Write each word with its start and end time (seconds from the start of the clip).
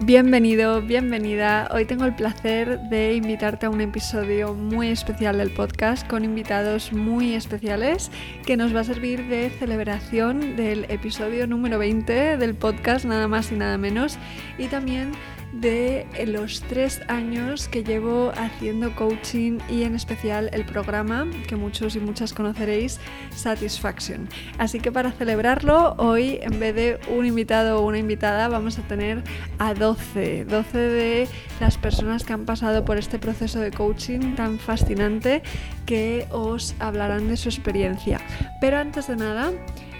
Bienvenido, 0.00 0.80
bienvenida. 0.80 1.68
Hoy 1.72 1.84
tengo 1.84 2.04
el 2.04 2.14
placer 2.14 2.78
de 2.82 3.16
invitarte 3.16 3.66
a 3.66 3.70
un 3.70 3.80
episodio 3.80 4.54
muy 4.54 4.90
especial 4.90 5.38
del 5.38 5.50
podcast 5.50 6.06
con 6.06 6.24
invitados 6.24 6.92
muy 6.92 7.34
especiales 7.34 8.12
que 8.46 8.56
nos 8.56 8.74
va 8.74 8.80
a 8.80 8.84
servir 8.84 9.26
de 9.26 9.50
celebración 9.50 10.54
del 10.54 10.84
episodio 10.88 11.48
número 11.48 11.80
20 11.80 12.36
del 12.36 12.54
podcast, 12.54 13.06
nada 13.06 13.26
más 13.26 13.50
y 13.50 13.56
nada 13.56 13.76
menos. 13.76 14.18
Y 14.56 14.68
también 14.68 15.10
de 15.52 16.06
los 16.26 16.62
tres 16.62 17.00
años 17.08 17.68
que 17.68 17.82
llevo 17.82 18.32
haciendo 18.36 18.94
coaching 18.94 19.58
y 19.68 19.82
en 19.84 19.94
especial 19.94 20.50
el 20.52 20.64
programa 20.64 21.26
que 21.46 21.56
muchos 21.56 21.96
y 21.96 22.00
muchas 22.00 22.32
conoceréis, 22.32 23.00
Satisfaction. 23.34 24.28
Así 24.58 24.78
que 24.80 24.92
para 24.92 25.10
celebrarlo, 25.10 25.94
hoy 25.98 26.38
en 26.42 26.60
vez 26.60 26.74
de 26.74 27.00
un 27.08 27.26
invitado 27.26 27.80
o 27.80 27.86
una 27.86 27.98
invitada, 27.98 28.48
vamos 28.48 28.78
a 28.78 28.82
tener 28.82 29.22
a 29.58 29.74
12, 29.74 30.44
12 30.44 30.78
de 30.78 31.28
las 31.60 31.78
personas 31.78 32.24
que 32.24 32.32
han 32.32 32.44
pasado 32.44 32.84
por 32.84 32.98
este 32.98 33.18
proceso 33.18 33.60
de 33.60 33.70
coaching 33.70 34.34
tan 34.34 34.58
fascinante 34.58 35.42
que 35.86 36.26
os 36.30 36.74
hablarán 36.78 37.28
de 37.28 37.36
su 37.36 37.48
experiencia. 37.48 38.20
Pero 38.60 38.78
antes 38.78 39.08
de 39.08 39.16
nada, 39.16 39.52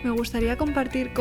me 0.04 0.10
gustaría 0.10 0.56
compartir 0.56 1.12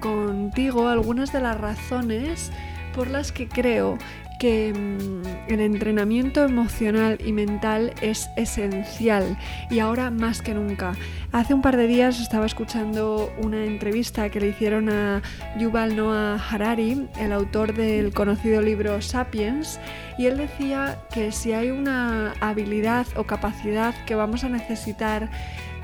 contigo 0.00 0.88
algunas 0.88 1.32
de 1.32 1.40
las 1.40 1.60
razones 1.60 2.50
por 2.96 3.08
las 3.10 3.30
que 3.30 3.46
creo 3.46 3.98
que 4.38 4.72
mm, 4.72 5.50
el 5.52 5.60
entrenamiento 5.60 6.44
emocional 6.44 7.18
y 7.24 7.32
mental 7.32 7.92
es 8.00 8.28
esencial 8.36 9.38
y 9.70 9.78
ahora 9.78 10.10
más 10.10 10.40
que 10.42 10.54
nunca. 10.54 10.94
Hace 11.30 11.54
un 11.54 11.62
par 11.62 11.76
de 11.76 11.86
días 11.86 12.20
estaba 12.20 12.46
escuchando 12.46 13.32
una 13.42 13.64
entrevista 13.64 14.30
que 14.30 14.40
le 14.40 14.48
hicieron 14.48 14.88
a 14.88 15.22
Yuval 15.58 15.94
Noah 15.94 16.42
Harari, 16.50 17.06
el 17.18 17.32
autor 17.32 17.74
del 17.74 18.12
conocido 18.14 18.62
libro 18.62 19.00
Sapiens, 19.02 19.78
y 20.18 20.26
él 20.26 20.38
decía 20.38 20.98
que 21.12 21.32
si 21.32 21.52
hay 21.52 21.70
una 21.70 22.32
habilidad 22.40 23.06
o 23.16 23.24
capacidad 23.24 23.94
que 24.06 24.14
vamos 24.14 24.44
a 24.44 24.48
necesitar 24.48 25.30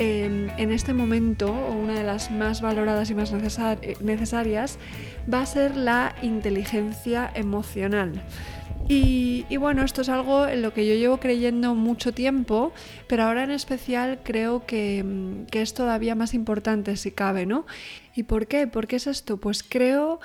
em, 0.03 0.50
en 0.58 0.72
este 0.72 0.92
momento, 0.95 1.53
una 1.53 1.95
de 1.95 2.03
las 2.03 2.31
más 2.31 2.61
valoradas 2.61 3.08
y 3.11 3.14
más 3.14 3.33
necesarias, 3.33 4.78
va 5.33 5.41
a 5.42 5.47
ser 5.47 5.77
la 5.77 6.14
inteligencia 6.22 7.31
emocional. 7.34 8.20
Y, 8.89 9.56
bueno, 9.56 9.84
esto 9.84 10.03
es 10.03 10.09
algo 10.09 10.47
en 10.47 10.61
lo 10.61 10.75
que 10.75 10.86
yo 10.86 10.94
llevo 10.94 11.19
creyendo 11.19 11.75
mucho 11.75 12.12
tiempo, 12.12 12.72
pero 13.06 13.22
ahora 13.22 13.44
en 13.44 13.50
especial 13.50 14.19
creo 14.22 14.67
que, 14.67 15.44
que 15.50 15.62
es 15.62 15.72
todavía 15.72 16.14
más 16.14 16.34
importante 16.34 16.97
si 16.97 17.12
cabe, 17.12 17.47
¿no? 17.47 17.64
¿Y 18.14 18.25
por 18.25 18.47
qué? 18.47 18.66
¿Por 18.66 18.87
qué 18.89 18.97
es 18.97 19.06
esto? 19.06 19.39
Pues 19.39 19.62
creo 19.62 20.20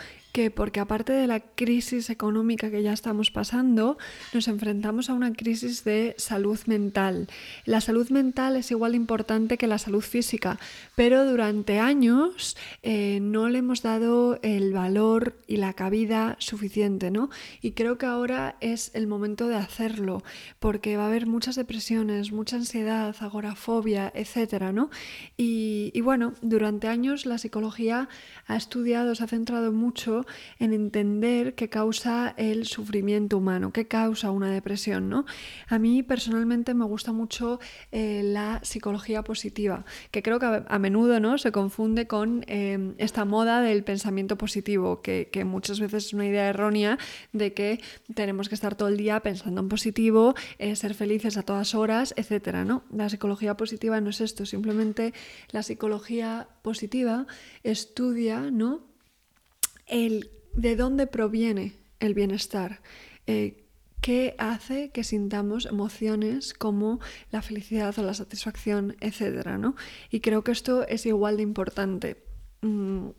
porque 0.54 0.80
aparte 0.80 1.14
de 1.14 1.26
la 1.26 1.40
crisis 1.40 2.12
económica 2.12 2.70
que 2.70 2.84
ya 2.84 2.94
estamos 2.94 3.32
pasando, 3.32 3.98
nos 4.34 4.48
enfrentamos 4.48 5.10
a 5.10 5.14
una 5.14 5.34
crisis 5.34 5.84
de 5.84 6.14
salud 6.18 6.60
mental. 6.68 7.28
La 7.66 7.82
salud 7.82 8.10
mental 8.12 8.56
es 8.56 8.70
igual 8.70 8.92
de 8.92 8.98
importante 8.98 9.58
que 9.58 9.66
la 9.66 9.80
salud 9.80 10.02
física, 10.02 10.60
pero 10.96 11.26
durante 11.26 11.80
años 11.80 12.56
eh, 12.84 13.20
no 13.20 13.50
le 13.50 13.60
hemos 13.60 13.82
dado 13.82 14.40
el 14.44 14.74
valor 14.74 15.38
y 15.48 15.58
la 15.58 15.74
cabida 15.74 16.36
suficiente, 16.40 17.10
¿no? 17.10 17.32
Y 17.62 17.72
creo 17.72 17.98
que 17.98 18.06
ahora 18.06 18.58
es 18.62 18.92
el 18.94 19.08
momento 19.08 19.48
de 19.48 19.56
hacerlo, 19.56 20.24
porque 20.60 20.98
va 20.98 21.06
a 21.06 21.08
haber 21.08 21.26
muchas 21.26 21.56
depresiones, 21.56 22.32
mucha 22.32 22.58
ansiedad, 22.58 23.16
agorafobia, 23.20 24.12
etcétera, 24.14 24.72
¿no? 24.72 24.92
Y 25.36 26.00
bueno, 26.02 26.34
durante 26.44 26.88
años 26.88 27.26
la 27.26 27.40
psicología 27.40 28.08
ha 28.46 28.56
estudiado, 28.56 29.16
se 29.16 29.24
ha 29.24 29.28
centrado 29.28 29.72
mucho 29.72 30.27
en 30.60 30.74
entender 30.74 31.56
qué 31.56 31.70
causa 31.70 32.34
el 32.38 32.66
sufrimiento 32.66 33.38
humano, 33.38 33.72
qué 33.72 33.88
causa 33.88 34.32
una 34.32 34.52
depresión. 34.52 35.10
¿no? 35.10 35.26
A 35.68 35.80
mí 35.80 36.04
personalmente 36.04 36.74
me 36.74 36.86
gusta 36.86 37.12
mucho 37.12 37.60
eh, 37.92 38.22
la 38.24 38.60
psicología 38.64 39.24
positiva, 39.24 39.86
que 40.12 40.24
creo 40.24 40.40
que 40.40 40.64
a, 40.68 40.80
menudo 40.80 41.20
¿no? 41.20 41.38
se 41.38 41.52
confunde 41.52 42.08
con 42.08 42.44
em, 42.48 42.96
esta 42.98 43.26
moda 43.26 43.62
del 43.62 43.84
pensamiento 43.84 44.38
positivo, 44.38 45.02
que, 45.02 45.28
muchas 45.46 45.80
veces 45.80 46.08
es 46.08 46.14
una 46.14 46.26
idea 46.26 46.50
errónea 46.50 46.98
de 47.32 47.54
que 47.54 47.80
tenemos 48.14 48.50
que 48.50 48.56
estar 48.56 48.76
todo 48.76 48.90
el 48.90 48.98
día 48.98 49.22
pensando 49.22 49.62
en 49.62 49.70
positivo, 49.70 50.34
eh, 50.58 50.76
ser 50.76 50.94
felices 50.94 51.38
a 51.38 51.44
todas 51.44 51.76
horas, 51.76 52.14
etc. 52.18 52.66
¿no? 52.66 52.84
La 52.92 53.08
psicología 53.10 53.56
positiva 53.56 54.02
no 54.02 54.10
es 54.10 54.20
esto, 54.20 54.46
simplemente 54.46 55.14
la 55.52 55.64
psicología 55.64 56.50
positiva 56.62 57.28
estudia 57.64 58.52
¿no? 58.52 58.82
El 59.88 60.32
de 60.54 60.76
dónde 60.76 61.08
proviene 61.08 61.74
el 62.00 62.14
bienestar. 62.14 62.82
Eh, 63.26 63.64
¿Qué 64.02 64.36
hace 64.38 64.90
que 64.90 65.04
sintamos 65.04 65.66
emociones 65.66 66.54
como 66.54 67.00
la 67.32 67.42
felicidad 67.42 67.98
o 67.98 68.04
la 68.04 68.14
satisfacción, 68.14 68.96
etcétera? 69.02 69.58
¿no? 69.58 69.76
Y 70.12 70.20
creo 70.20 70.44
que 70.44 70.52
esto 70.52 70.88
es 70.88 71.06
igual 71.06 71.38
de 71.38 71.44
importante. 71.44 72.24
Mm, 72.62 73.10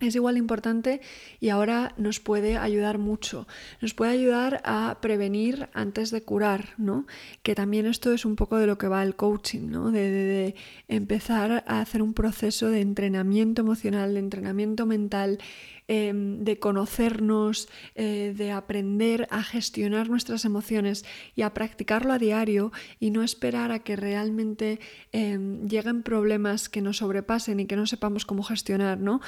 es 0.00 0.14
igual 0.14 0.36
de 0.36 0.40
importante 0.40 1.00
y 1.40 1.48
ahora 1.48 1.92
nos 1.96 2.20
puede 2.20 2.56
ayudar 2.56 2.98
mucho. 2.98 3.48
Nos 3.80 3.94
puede 3.94 4.12
ayudar 4.12 4.60
a 4.64 4.98
prevenir 5.00 5.68
antes 5.72 6.10
de 6.10 6.22
curar, 6.22 6.68
¿no? 6.78 7.06
Que 7.42 7.56
también 7.56 7.86
esto 7.86 8.12
es 8.12 8.24
un 8.24 8.36
poco 8.36 8.58
de 8.58 8.68
lo 8.68 8.78
que 8.78 8.86
va 8.86 9.02
el 9.02 9.16
coaching, 9.16 9.70
¿no? 9.70 9.90
De, 9.90 10.54
empezar 10.86 11.64
a 11.66 11.80
hacer 11.80 12.02
un 12.02 12.14
proceso 12.14 12.70
de 12.70 12.80
entrenamiento 12.80 13.62
emocional, 13.62 14.14
de 14.14 14.20
entrenamiento 14.20 14.86
mental, 14.86 15.38
em, 15.88 16.44
de 16.44 16.58
conocernos, 16.58 17.68
eh, 17.94 18.34
de 18.36 18.52
aprender 18.52 19.26
a 19.30 19.42
gestionar 19.42 20.10
nuestras 20.10 20.44
emociones 20.44 21.04
y 21.34 21.42
a 21.42 21.54
practicarlo 21.54 22.12
a 22.12 22.18
diario 22.18 22.72
y 23.00 23.10
no 23.10 23.22
esperar 23.22 23.72
a 23.72 23.78
que 23.80 23.96
realmente 23.96 24.80
em, 25.12 25.66
lleguen 25.66 26.02
problemas 26.02 26.68
que 26.68 26.82
nos 26.82 26.98
sobrepasen 26.98 27.60
y 27.60 27.66
que 27.66 27.76
no 27.76 27.86
sepamos 27.86 28.26
cómo 28.26 28.42
gestionar, 28.42 28.98
¿no? 28.98 29.20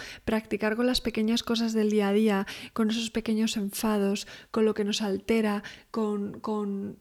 con 0.76 0.86
las 0.86 1.00
pequeñas 1.00 1.42
cosas 1.42 1.72
del 1.72 1.90
día 1.90 2.08
a 2.08 2.12
día, 2.12 2.46
con 2.72 2.90
esos 2.90 3.10
pequeños 3.10 3.56
enfados, 3.56 4.26
con 4.50 4.64
lo 4.64 4.74
que 4.74 4.84
nos 4.84 5.00
altera, 5.00 5.62
con, 5.90 6.40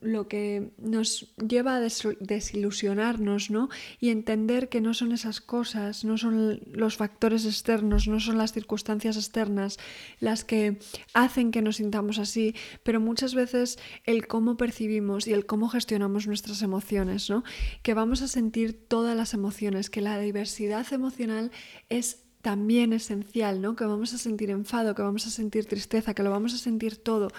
lo 0.01 0.27
que 0.27 0.71
nos 0.77 1.33
lleva 1.37 1.75
a 1.75 1.81
desilusionarnos, 1.81 3.51
¿no? 3.51 3.69
Y 3.99 4.09
entender 4.09 4.69
que 4.69 4.81
no 4.81 4.93
son 4.93 5.11
esas 5.11 5.41
cosas, 5.41 6.05
no 6.05 6.17
son 6.17 6.61
los 6.71 6.95
factores 6.95 7.45
externos, 7.45 8.07
no 8.07 8.19
son 8.19 8.37
las 8.37 8.53
circunstancias 8.53 9.17
externas 9.17 9.48
las 9.55 10.43
que 10.43 10.79
hacen 11.13 11.51
que 11.51 11.61
nos 11.61 11.77
sintamos 11.77 12.19
así, 12.19 12.55
pero 12.83 12.99
muchas 12.99 13.35
veces 13.35 13.79
el 14.05 14.27
cómo 14.27 14.57
percibimos 14.57 15.27
y 15.27 15.33
el 15.33 15.45
cómo 15.45 15.69
gestionamos 15.69 16.27
nuestras 16.27 16.61
emociones, 16.61 17.29
¿no? 17.29 17.43
Que 17.83 17.93
vamos 17.93 18.21
a 18.21 18.27
sentir 18.27 18.87
todas 18.87 19.15
las 19.15 19.33
emociones, 19.33 19.89
que 19.89 20.01
la 20.01 20.19
diversidad 20.19 20.85
emocional 20.93 21.51
es 21.89 22.25
también 22.41 22.93
esencial, 22.93 23.61
¿no? 23.61 23.75
Que 23.75 23.85
vamos 23.85 24.13
a 24.13 24.17
sentir 24.17 24.49
enfado, 24.49 24.95
que 24.95 25.01
vamos 25.01 25.27
a 25.27 25.29
sentir 25.29 25.65
tristeza, 25.65 26.13
que 26.13 26.23
lo 26.23 26.31
vamos 26.31 26.53
a 26.53 26.57
sentir 26.57 26.97
todo. 26.97 27.29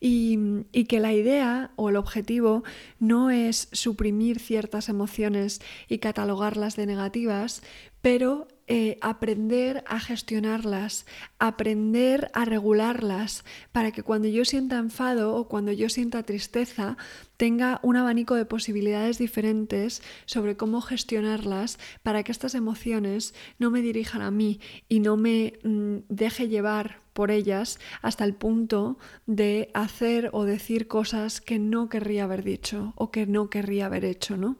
Y, 0.00 0.38
y, 0.72 0.84
que 0.84 1.00
la 1.00 1.12
idea 1.12 1.72
o 1.76 1.90
el 1.90 1.96
objetivo 1.96 2.64
no 2.98 3.30
es 3.30 3.68
suprimir 3.72 4.40
ciertas 4.40 4.88
emociones 4.88 5.60
y 5.88 5.98
catalogarlas 5.98 6.76
de 6.76 6.86
negativas, 6.86 7.62
pero 8.00 8.48
eh, 8.68 8.98
aprender 9.00 9.84
a 9.86 10.00
gestionarlas, 10.00 11.06
aprender 11.38 12.30
a 12.34 12.44
regularlas, 12.44 13.44
para 13.72 13.92
que 13.92 14.02
cuando 14.02 14.28
yo 14.28 14.44
sienta 14.44 14.78
enfado 14.78 15.36
o 15.36 15.48
cuando 15.48 15.72
yo 15.72 15.88
sienta 15.88 16.24
tristeza, 16.24 16.96
tenga 17.36 17.78
un 17.82 17.96
abanico 17.96 18.34
de 18.34 18.44
posibilidades 18.44 19.18
diferentes 19.18 20.02
sobre 20.24 20.56
cómo 20.56 20.80
gestionarlas 20.80 21.78
para 22.02 22.22
que 22.22 22.32
estas 22.32 22.54
emociones 22.54 23.34
no 23.58 23.70
me 23.70 23.82
dirijan 23.82 24.22
a 24.22 24.30
mí 24.30 24.60
y 24.88 25.00
no 25.00 25.16
me 25.16 25.54
mm, 25.62 25.98
deje 26.08 26.48
llevar 26.48 27.00
por 27.12 27.30
ellas 27.30 27.78
hasta 28.02 28.24
el 28.24 28.34
punto 28.34 28.98
de 29.26 29.70
hacer 29.74 30.30
o 30.32 30.44
decir 30.44 30.86
cosas 30.86 31.40
que 31.40 31.58
no 31.58 31.88
querría 31.88 32.24
haber 32.24 32.44
dicho 32.44 32.92
o 32.96 33.10
que 33.10 33.26
no 33.26 33.48
querría 33.48 33.86
haber 33.86 34.04
hecho, 34.04 34.36
¿no? 34.36 34.56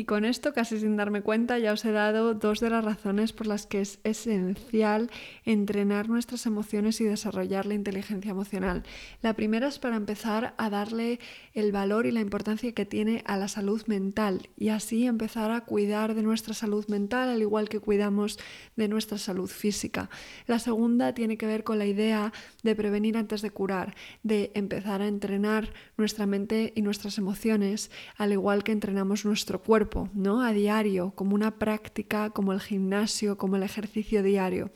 Y 0.00 0.06
con 0.06 0.24
esto, 0.24 0.54
casi 0.54 0.80
sin 0.80 0.96
darme 0.96 1.20
cuenta, 1.20 1.58
ya 1.58 1.74
os 1.74 1.84
he 1.84 1.92
dado 1.92 2.32
dos 2.32 2.60
de 2.60 2.70
las 2.70 2.82
razones 2.82 3.34
por 3.34 3.46
las 3.46 3.66
que 3.66 3.82
es 3.82 3.98
esencial 4.02 5.10
entrenar 5.44 6.08
nuestras 6.08 6.46
emociones 6.46 7.02
y 7.02 7.04
desarrollar 7.04 7.66
la 7.66 7.74
inteligencia 7.74 8.30
emocional. 8.30 8.82
La 9.20 9.34
primera 9.34 9.68
es 9.68 9.78
para 9.78 9.96
empezar 9.96 10.54
a 10.56 10.70
darle 10.70 11.20
el 11.52 11.70
valor 11.70 12.06
y 12.06 12.12
la 12.12 12.22
importancia 12.22 12.72
que 12.72 12.86
tiene 12.86 13.22
a 13.26 13.36
la 13.36 13.46
salud 13.46 13.82
mental 13.88 14.48
y 14.56 14.70
así 14.70 15.04
empezar 15.04 15.50
a 15.50 15.66
cuidar 15.66 16.14
de 16.14 16.22
nuestra 16.22 16.54
salud 16.54 16.86
mental 16.88 17.28
al 17.28 17.42
igual 17.42 17.68
que 17.68 17.80
cuidamos 17.80 18.38
de 18.76 18.88
nuestra 18.88 19.18
salud 19.18 19.50
física. 19.50 20.08
La 20.46 20.60
segunda 20.60 21.12
tiene 21.12 21.36
que 21.36 21.44
ver 21.44 21.62
con 21.62 21.78
la 21.78 21.84
idea 21.84 22.32
de 22.62 22.74
prevenir 22.74 23.18
antes 23.18 23.42
de 23.42 23.50
curar, 23.50 23.94
de 24.22 24.50
empezar 24.54 25.02
a 25.02 25.08
entrenar 25.08 25.74
nuestra 25.98 26.24
mente 26.24 26.72
y 26.74 26.80
nuestras 26.80 27.18
emociones 27.18 27.90
al 28.16 28.32
igual 28.32 28.64
que 28.64 28.72
entrenamos 28.72 29.26
nuestro 29.26 29.60
cuerpo 29.62 29.89
¿no? 30.14 30.42
A 30.42 30.52
diario, 30.52 31.12
como 31.14 31.34
una 31.34 31.58
práctica, 31.58 32.30
como 32.30 32.52
el 32.52 32.60
gimnasio, 32.60 33.36
como 33.36 33.56
el 33.56 33.62
ejercicio 33.62 34.22
diario. 34.22 34.70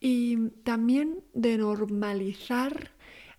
Y 0.00 0.50
también 0.64 1.24
de 1.32 1.56
normalizar 1.58 2.92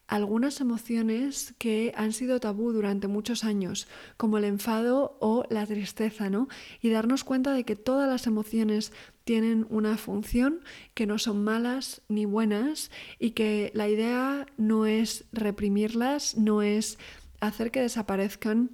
algunas 0.08 0.62
emociones 0.62 1.56
que 1.58 1.94
han 1.96 2.14
sido 2.14 2.40
tabú 2.40 2.72
durante 2.72 3.08
muchos 3.08 3.44
años, 3.44 3.88
como 4.18 4.38
el 4.38 4.46
enfado 4.46 5.18
o 5.20 5.46
la 5.50 5.66
tristeza, 5.66 6.30
¿no? 6.30 6.48
Y 6.82 6.90
darnos 6.90 7.24
cuenta 7.24 7.54
de 7.54 7.64
que 7.64 7.76
todas 7.76 8.08
las 8.08 8.28
emociones 8.28 8.92
tienen 9.24 9.66
una 9.70 9.98
función, 9.98 10.62
que 10.94 11.08
no 11.08 11.18
son 11.18 11.44
malas 11.44 12.02
ni 12.08 12.26
buenas 12.26 12.92
y 13.20 13.32
que 13.32 13.72
la 13.74 13.88
idea 13.88 14.46
no 14.58 14.86
es 14.86 15.26
reprimirlas, 15.32 16.38
no 16.38 16.62
es 16.62 17.00
hacer 17.40 17.72
que 17.72 17.82
desaparezcan 17.82 18.72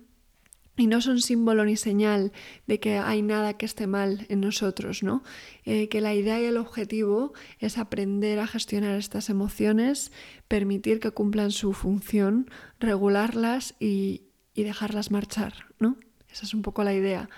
y 0.81 0.88
no 0.88 1.00
son 1.00 1.22
símbolo 1.22 1.63
ni 1.63 1.78
señal 1.78 2.31
de 2.66 2.80
que 2.80 2.98
hay 2.98 3.22
nada 3.22 3.56
que 3.56 3.68
esté 3.68 3.86
mal 3.86 4.25
en 4.30 4.42
nosotros, 4.42 5.04
¿no? 5.04 5.24
Eh, 5.63 5.89
que 5.89 6.01
la 6.01 6.16
idea 6.16 6.42
y 6.42 6.45
el 6.45 6.57
objetivo 6.57 7.33
es 7.60 7.78
aprender 7.78 8.39
a 8.39 8.48
gestionar 8.48 8.98
estas 8.98 9.30
emociones, 9.30 10.12
permitir 10.48 11.00
que 11.00 11.12
cumplan 11.12 11.51
su 11.51 11.74
función, 11.74 12.50
regularlas 12.80 13.75
y, 13.80 14.24
dejarlas 14.56 15.12
marchar, 15.12 15.54
¿no? 15.80 15.98
Esa 16.31 16.45
es 16.45 16.54
un 16.56 16.63
poco 16.63 16.83
la 16.83 16.95
idea. 16.95 17.30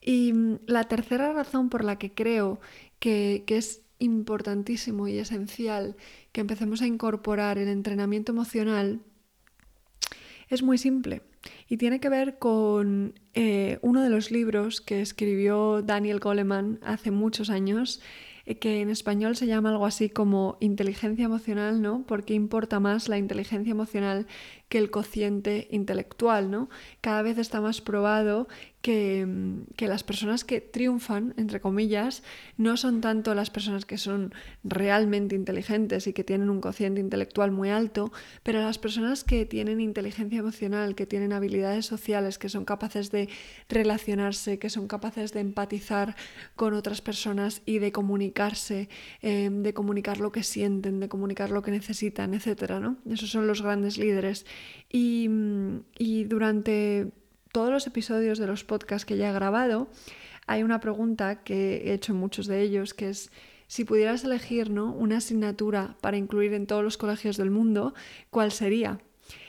Y 0.00 0.34
mm, 0.34 0.58
la 0.66 0.84
tercera 0.84 1.32
razón 1.32 1.70
por 1.70 1.84
la 1.84 1.96
que 1.96 2.12
creo 2.12 2.60
que, 2.98 3.44
que 3.46 3.56
es 3.56 3.82
importantísimo 4.00 5.08
y 5.08 5.16
esencial 5.16 5.96
que 6.32 6.42
empecemos 6.42 6.82
a 6.82 6.86
incorporar 6.86 7.56
el 7.56 7.68
entrenamiento 7.68 8.32
emocional 8.32 9.00
es 10.48 10.62
muy 10.62 10.76
simple 10.76 11.22
y 11.68 11.76
tiene 11.76 12.00
que 12.00 12.08
ver 12.08 12.38
con 12.38 13.14
eh, 13.34 13.78
uno 13.82 14.02
de 14.02 14.10
los 14.10 14.30
libros 14.30 14.80
que 14.80 15.00
escribió 15.00 15.82
Daniel 15.82 16.20
Goleman 16.20 16.78
hace 16.82 17.10
muchos 17.10 17.50
años, 17.50 18.00
eh, 18.44 18.58
que 18.58 18.80
en 18.80 18.90
español 18.90 19.36
se 19.36 19.46
llama 19.46 19.70
algo 19.70 19.86
así 19.86 20.08
como 20.08 20.56
inteligencia 20.60 21.24
emocional, 21.24 21.80
¿no? 21.80 22.04
Porque 22.06 22.34
importa 22.34 22.80
más 22.80 23.08
la 23.08 23.18
inteligencia 23.18 23.70
emocional 23.70 24.26
que 24.72 24.78
el 24.78 24.90
cociente 24.90 25.68
intelectual, 25.70 26.50
¿no? 26.50 26.70
Cada 27.02 27.20
vez 27.20 27.36
está 27.36 27.60
más 27.60 27.82
probado 27.82 28.48
Mm, 28.84 29.62
que, 29.76 29.86
las 29.86 30.02
personas 30.02 30.44
que 30.44 30.60
triunfan, 30.60 31.34
entre 31.36 31.60
comillas, 31.60 32.22
no 32.56 32.76
son 32.76 33.00
tanto 33.00 33.34
las 33.34 33.50
personas 33.50 33.84
que 33.84 33.96
son 33.96 34.34
realmente 34.64 35.36
inteligentes 35.36 36.06
y 36.08 36.12
que 36.12 36.24
tienen 36.24 36.50
un 36.50 36.60
cociente 36.60 37.00
intelectual 37.00 37.52
muy 37.52 37.70
alto, 37.70 38.12
pero 38.42 38.60
las 38.60 38.78
personas 38.78 39.22
que 39.22 39.46
tienen 39.46 39.80
inteligencia 39.80 40.40
emocional, 40.40 40.96
que 40.96 41.06
tienen 41.06 41.32
habilidades 41.32 41.86
sociales, 41.86 42.38
que 42.38 42.48
son 42.48 42.64
capaces 42.64 43.12
de 43.12 43.28
relacionarse, 43.68 44.58
que 44.58 44.70
son 44.70 44.88
capaces 44.88 45.32
de 45.32 45.40
empatizar 45.40 46.16
con 46.56 46.74
otras 46.74 47.00
personas 47.00 47.62
y 47.66 47.78
de 47.78 47.92
comunicarse, 47.92 48.88
em, 49.20 49.62
de 49.62 49.74
comunicar 49.74 50.18
lo 50.18 50.32
que 50.32 50.42
sienten, 50.42 50.98
de 50.98 51.08
comunicar 51.08 51.50
lo 51.50 51.62
que 51.62 51.70
necesitan, 51.70 52.34
etc. 52.34 52.80
¿no? 52.80 52.96
Esos 53.08 53.30
son 53.30 53.46
los 53.46 53.62
grandes 53.62 53.96
líderes. 53.96 54.44
Y, 54.90 55.28
durante 56.24 57.12
todos 57.52 57.70
los 57.70 57.86
episodios 57.86 58.38
de 58.38 58.46
los 58.46 58.64
podcasts 58.64 59.04
que 59.04 59.16
ya 59.16 59.30
he 59.30 59.32
grabado, 59.32 59.88
hay 60.46 60.62
una 60.62 60.80
pregunta 60.80 61.42
que 61.42 61.88
he 61.88 61.92
hecho 61.92 62.12
en 62.12 62.18
muchos 62.18 62.46
de 62.46 62.62
ellos, 62.62 62.94
que 62.94 63.10
es 63.10 63.30
si 63.66 63.84
pudieras 63.84 64.24
elegir 64.24 64.70
¿no? 64.70 64.92
una 64.92 65.18
asignatura 65.18 65.96
para 66.00 66.16
incluir 66.16 66.52
en 66.52 66.66
todos 66.66 66.84
los 66.84 66.98
colegios 66.98 67.36
del 67.36 67.50
mundo, 67.50 67.94
¿cuál 68.30 68.52
sería? 68.52 68.98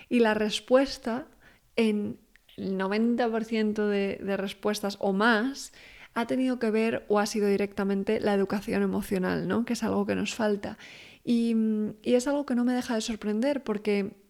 Y 0.08 0.20
la 0.20 0.34
respuesta, 0.34 1.28
en 1.76 2.20
el 2.56 2.78
90% 2.78 3.88
de, 3.88 4.20
de 4.24 4.38
respuestas 4.38 4.98
o 5.00 5.12
más, 5.12 5.74
ha 6.14 6.28
tenido 6.28 6.60
que 6.60 6.72
ver 6.72 7.06
o 7.08 7.20
ha 7.20 7.26
sido 7.26 7.48
directamente 7.48 8.20
la 8.20 8.34
educación 8.34 8.84
emocional, 8.84 9.48
¿no? 9.48 9.66
que 9.66 9.74
es 9.74 9.84
algo 9.84 10.06
que 10.06 10.16
nos 10.16 10.36
falta. 10.36 10.78
Y, 11.24 11.56
y 12.04 12.16
es 12.16 12.28
algo 12.28 12.46
que 12.46 12.56
no 12.56 12.66
me 12.66 12.74
deja 12.74 12.96
de 12.96 13.02
sorprender 13.02 13.64
porque 13.64 14.23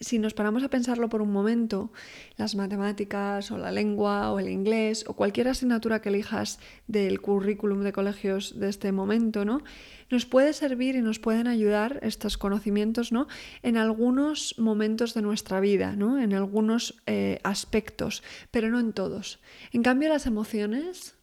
si 0.00 0.18
nos 0.18 0.34
paramos 0.34 0.62
a 0.62 0.70
pensarlo 0.70 1.08
por 1.08 1.22
un 1.22 1.32
momento, 1.32 1.92
las 2.36 2.54
matemáticas 2.54 3.50
o 3.50 3.58
la 3.58 3.72
lengua 3.72 4.30
o 4.32 4.38
el 4.38 4.48
inglés 4.48 5.04
o 5.08 5.14
cualquier 5.14 5.48
asignatura 5.48 6.00
que 6.00 6.08
elijas 6.08 6.60
del 6.86 7.20
currículum 7.20 7.82
de 7.82 7.92
colegios 7.92 8.58
de 8.60 8.68
este 8.68 8.92
momento, 8.92 9.44
¿no? 9.44 9.62
Nos 10.10 10.24
puede 10.24 10.52
servir 10.52 10.94
y 10.94 11.02
nos 11.02 11.18
pueden 11.18 11.48
ayudar 11.48 11.98
estos 12.02 12.38
conocimientos, 12.38 13.12
¿no? 13.12 13.26
En 13.62 13.76
algunos 13.76 14.54
momentos 14.58 15.14
de 15.14 15.22
nuestra 15.22 15.60
vida, 15.60 15.96
¿no? 15.96 16.20
En 16.20 16.32
algunos 16.32 17.02
eh, 17.06 17.40
aspectos, 17.42 18.22
pero 18.50 18.70
no 18.70 18.78
en 18.78 18.92
todos. 18.92 19.40
En 19.72 19.82
cambio, 19.82 20.08
las 20.08 20.26
emociones, 20.26 21.16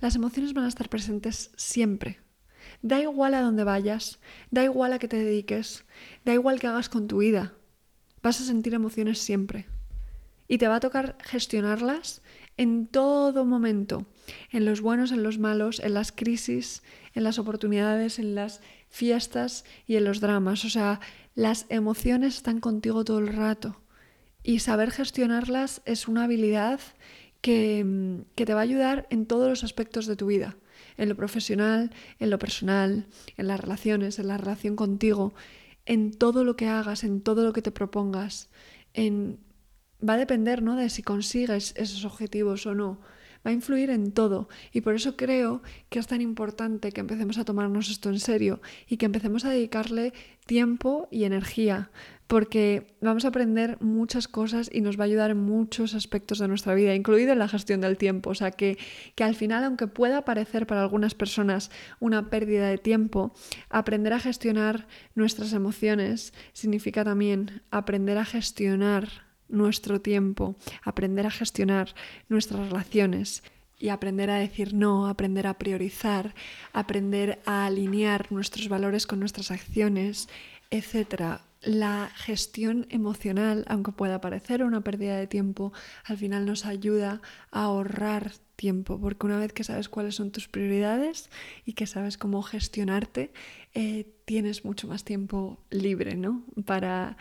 las 0.00 0.16
emociones 0.16 0.54
van 0.54 0.64
a 0.64 0.68
estar 0.68 0.88
presentes 0.88 1.52
siempre. 1.56 2.18
Da 2.82 3.00
igual 3.00 3.34
a 3.34 3.40
dónde 3.40 3.64
vayas, 3.64 4.18
da 4.50 4.64
igual 4.64 4.92
a 4.92 4.98
qué 4.98 5.08
te 5.08 5.16
dediques, 5.16 5.84
da 6.24 6.34
igual 6.34 6.60
qué 6.60 6.66
hagas 6.66 6.88
con 6.88 7.08
tu 7.08 7.18
vida 7.18 7.54
Vas 8.28 8.42
a 8.42 8.44
sentir 8.44 8.74
emociones 8.74 9.20
siempre. 9.20 9.64
Y 10.48 10.58
te 10.58 10.68
va 10.68 10.76
a 10.76 10.80
tocar 10.80 11.16
gestionarlas 11.24 12.20
en 12.58 12.86
todo 12.86 13.46
momento, 13.46 14.04
en 14.52 14.66
los 14.66 14.82
buenos, 14.82 15.12
en 15.12 15.22
los 15.22 15.38
malos, 15.38 15.80
en 15.80 15.94
las 15.94 16.12
crisis, 16.12 16.82
en 17.14 17.24
las 17.24 17.38
oportunidades, 17.38 18.18
en 18.18 18.34
las 18.34 18.60
fiestas 18.90 19.64
y 19.86 19.96
en 19.96 20.04
los 20.04 20.20
dramas. 20.20 20.66
O 20.66 20.68
sea, 20.68 21.00
las 21.34 21.64
emociones 21.70 22.36
están 22.36 22.60
contigo 22.60 23.02
todo 23.02 23.18
el 23.18 23.28
rato. 23.28 23.80
Y 24.42 24.58
saber 24.58 24.90
gestionarlas 24.90 25.80
es 25.86 26.06
una 26.06 26.24
habilidad 26.24 26.80
que, 27.40 28.26
que, 28.34 28.44
te 28.44 28.52
va 28.52 28.60
a 28.60 28.64
ayudar 28.64 29.06
en 29.08 29.24
todos 29.24 29.48
los 29.48 29.64
aspectos 29.64 30.04
de 30.04 30.16
tu 30.16 30.26
vida, 30.26 30.58
en 30.98 31.08
lo 31.08 31.16
profesional, 31.16 31.92
en 32.18 32.28
lo 32.28 32.38
personal, 32.38 33.06
en 33.38 33.46
las 33.46 33.58
relaciones, 33.58 34.18
en 34.18 34.28
la 34.28 34.36
relación 34.36 34.76
contigo, 34.76 35.32
en 35.88 36.12
todo 36.12 36.44
lo 36.44 36.54
que 36.54 36.68
hagas, 36.68 37.02
en 37.02 37.22
todo 37.22 37.42
lo 37.44 37.52
que 37.52 37.62
te 37.62 37.72
propongas, 37.72 38.50
en... 38.92 39.40
va 40.06 40.14
a 40.14 40.18
depender 40.18 40.62
¿no? 40.62 40.76
de 40.76 40.90
si 40.90 41.02
consigues 41.02 41.74
esos 41.76 42.04
objetivos 42.04 42.66
o 42.66 42.74
no. 42.74 43.00
Va 43.48 43.52
a 43.52 43.54
influir 43.54 43.88
en 43.88 44.12
todo 44.12 44.50
y 44.74 44.82
por 44.82 44.94
eso 44.94 45.16
creo 45.16 45.62
que 45.88 45.98
es 45.98 46.06
tan 46.06 46.20
importante 46.20 46.92
que 46.92 47.00
empecemos 47.00 47.38
a 47.38 47.46
tomarnos 47.46 47.88
esto 47.88 48.10
en 48.10 48.20
serio 48.20 48.60
y 48.86 48.98
que 48.98 49.06
empecemos 49.06 49.46
a 49.46 49.48
dedicarle 49.48 50.12
tiempo 50.44 51.08
y 51.10 51.24
energía 51.24 51.90
porque 52.26 52.94
vamos 53.00 53.24
a 53.24 53.28
aprender 53.28 53.78
muchas 53.80 54.28
cosas 54.28 54.68
y 54.70 54.82
nos 54.82 54.98
va 54.98 55.04
a 55.04 55.06
ayudar 55.06 55.30
en 55.30 55.38
muchos 55.38 55.94
aspectos 55.94 56.40
de 56.40 56.48
nuestra 56.48 56.74
vida, 56.74 56.94
incluido 56.94 57.32
en 57.32 57.38
la 57.38 57.48
gestión 57.48 57.80
del 57.80 57.96
tiempo. 57.96 58.28
O 58.28 58.34
sea, 58.34 58.50
que, 58.50 58.76
que 59.14 59.24
al 59.24 59.34
final, 59.34 59.64
aunque 59.64 59.86
pueda 59.86 60.26
parecer 60.26 60.66
para 60.66 60.82
algunas 60.82 61.14
personas 61.14 61.70
una 62.00 62.28
pérdida 62.28 62.68
de 62.68 62.76
tiempo, 62.76 63.32
aprender 63.70 64.12
a 64.12 64.20
gestionar 64.20 64.88
nuestras 65.14 65.54
emociones 65.54 66.34
significa 66.52 67.02
también 67.02 67.62
aprender 67.70 68.18
a 68.18 68.26
gestionar 68.26 69.27
nuestro 69.48 70.00
tiempo, 70.00 70.56
aprender 70.82 71.26
a 71.26 71.30
gestionar 71.30 71.94
nuestras 72.28 72.68
relaciones 72.68 73.42
y 73.78 73.90
aprender 73.90 74.30
a 74.30 74.38
decir 74.38 74.74
no, 74.74 75.06
aprender 75.06 75.46
a 75.46 75.58
priorizar, 75.58 76.34
aprender 76.72 77.40
a 77.46 77.66
alinear 77.66 78.30
nuestros 78.32 78.68
valores 78.68 79.06
con 79.06 79.20
nuestras 79.20 79.50
acciones, 79.50 80.28
etc 80.70 81.40
la 81.62 82.10
gestión 82.14 82.86
emocional, 82.90 83.64
aunque 83.68 83.92
pueda 83.92 84.20
parecer 84.20 84.62
una 84.62 84.82
pérdida 84.82 85.16
de 85.16 85.26
tiempo, 85.26 85.72
al 86.04 86.16
final 86.16 86.46
nos 86.46 86.64
ayuda 86.66 87.20
a 87.50 87.64
ahorrar 87.64 88.32
tiempo, 88.56 89.00
porque 89.00 89.26
una 89.26 89.38
vez 89.38 89.52
que 89.52 89.64
sabes 89.64 89.88
cuáles 89.88 90.14
son 90.14 90.30
tus 90.30 90.48
prioridades 90.48 91.30
y 91.64 91.72
que 91.72 91.86
sabes 91.86 92.16
cómo 92.16 92.42
gestionarte, 92.42 93.32
eh, 93.74 94.06
tienes 94.24 94.64
mucho 94.64 94.86
más 94.88 95.04
tiempo 95.04 95.58
libre 95.70 96.16
¿no? 96.16 96.44
para, 96.64 97.16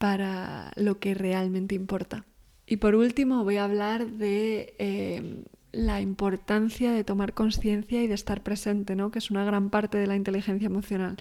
para 0.00 0.72
lo 0.76 0.98
que 0.98 1.12
realmente 1.12 1.74
importa. 1.74 2.24
Y 2.64 2.78
por 2.78 2.94
último 2.94 3.44
voy 3.44 3.58
a 3.58 3.64
hablar 3.64 4.06
de 4.06 4.72
eh, 4.78 5.44
la 5.72 6.00
importancia 6.00 6.90
de 6.92 7.04
tomar 7.04 7.34
conciencia 7.34 8.02
y 8.02 8.06
de 8.06 8.14
estar 8.14 8.42
presente, 8.42 8.96
¿no? 8.96 9.10
que 9.10 9.18
es 9.18 9.30
una 9.30 9.44
gran 9.44 9.68
parte 9.68 9.98
de 9.98 10.06
la 10.06 10.16
inteligencia 10.16 10.64
emocional. 10.64 11.18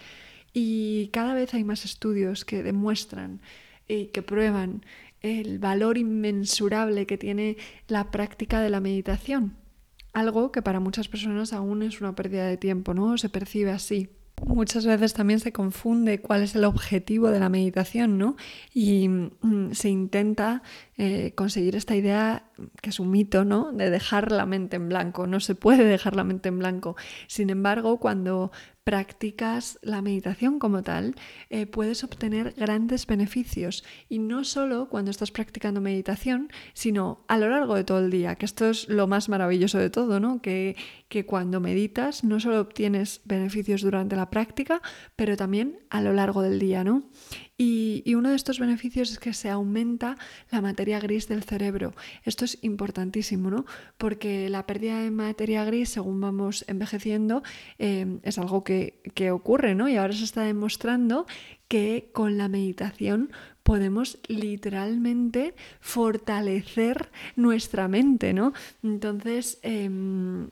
Y 0.53 1.09
cada 1.09 1.33
vez 1.33 1.53
hay 1.53 1.65
más 1.65 1.83
estudios 1.83 2.45
que 2.45 2.63
demuestran 2.63 3.41
y 3.85 4.05
que 4.05 4.21
prueban 4.21 4.85
el 5.19 5.59
valor 5.59 5.97
inmensurable 5.97 7.05
que 7.05 7.17
tiene 7.17 7.57
la 7.89 8.11
práctica 8.11 8.61
de 8.61 8.69
la 8.69 8.79
meditación. 8.79 9.57
Algo 10.13 10.53
que 10.53 10.61
para 10.61 10.79
muchas 10.79 11.09
personas 11.09 11.51
aún 11.51 11.83
es 11.83 11.99
una 11.99 12.15
pérdida 12.15 12.47
de 12.47 12.55
tiempo, 12.55 12.93
¿no? 12.93 13.17
Se 13.17 13.27
percibe 13.27 13.71
así. 13.71 14.07
Muchas 14.45 14.85
veces 14.85 15.13
también 15.13 15.39
se 15.39 15.51
confunde 15.51 16.21
cuál 16.21 16.43
es 16.43 16.55
el 16.55 16.63
objetivo 16.65 17.29
de 17.29 17.39
la 17.39 17.49
meditación, 17.49 18.17
¿no? 18.17 18.35
Y 18.73 19.07
mm, 19.07 19.71
se 19.73 19.89
intenta 19.89 20.63
eh, 20.97 21.33
conseguir 21.35 21.75
esta 21.75 21.95
idea, 21.95 22.43
que 22.81 22.89
es 22.89 22.99
un 22.99 23.11
mito, 23.11 23.45
¿no? 23.45 23.71
De 23.71 23.89
dejar 23.89 24.31
la 24.31 24.45
mente 24.45 24.75
en 24.75 24.89
blanco. 24.89 25.27
No 25.27 25.39
se 25.39 25.55
puede 25.55 25.83
dejar 25.83 26.15
la 26.15 26.23
mente 26.23 26.49
en 26.49 26.59
blanco. 26.59 26.95
Sin 27.27 27.49
embargo, 27.49 27.99
cuando 27.99 28.51
practicas 28.89 29.77
la 29.83 30.01
meditación 30.01 30.57
como 30.57 30.81
tal, 30.81 31.13
eh, 31.51 31.67
puedes 31.67 32.03
obtener 32.03 32.55
grandes 32.57 33.05
beneficios. 33.05 33.83
Y 34.09 34.17
no 34.17 34.43
solo 34.43 34.89
cuando 34.89 35.11
estás 35.11 35.29
practicando 35.29 35.79
meditación, 35.79 36.49
sino 36.73 37.23
a 37.27 37.37
lo 37.37 37.49
largo 37.49 37.75
de 37.75 37.83
todo 37.83 37.99
el 37.99 38.09
día, 38.09 38.33
que 38.33 38.45
esto 38.45 38.67
es 38.67 38.89
lo 38.89 39.05
más 39.05 39.29
maravilloso 39.29 39.77
de 39.77 39.91
todo, 39.91 40.19
¿no? 40.19 40.41
Que, 40.41 40.75
que 41.07 41.27
cuando 41.27 41.59
meditas 41.59 42.23
no 42.23 42.39
solo 42.39 42.61
obtienes 42.61 43.21
beneficios 43.25 43.83
durante 43.83 44.15
la 44.15 44.31
práctica, 44.31 44.81
pero 45.15 45.37
también 45.37 45.77
a 45.91 46.01
lo 46.01 46.11
largo 46.11 46.41
del 46.41 46.57
día, 46.57 46.83
¿no? 46.83 47.03
Y, 47.61 48.15
uno 48.15 48.29
de 48.29 48.37
estos 48.37 48.57
beneficios 48.57 49.11
es 49.11 49.19
que 49.19 49.33
se 49.33 49.49
aumenta 49.49 50.17
la 50.49 50.61
materia 50.61 50.97
gris 51.01 51.27
del 51.27 51.43
cerebro. 51.43 51.93
Esto 52.23 52.45
es 52.45 52.57
importantísimo, 52.61 53.51
¿no? 53.51 53.65
Porque 53.97 54.47
la 54.47 54.65
pérdida 54.65 55.01
de 55.01 55.11
materia 55.11 55.65
gris, 55.65 55.89
según 55.89 56.21
vamos 56.21 56.63
envejeciendo, 56.69 57.43
eh, 57.77 58.19
es 58.23 58.37
algo 58.37 58.63
que, 58.63 59.01
que 59.13 59.31
ocurre, 59.31 59.75
¿no? 59.75 59.89
Y 59.89 59.97
ahora 59.97 60.13
se 60.13 60.23
está 60.23 60.43
demostrando 60.43 61.25
que 61.67 62.09
con 62.13 62.37
la 62.37 62.47
meditación 62.47 63.29
podemos 63.63 64.19
literalmente 64.27 65.53
fortalecer 65.81 67.09
nuestra 67.35 67.89
mente, 67.89 68.33
¿no? 68.33 68.53
Entonces, 68.83 69.59
em, 69.63 70.47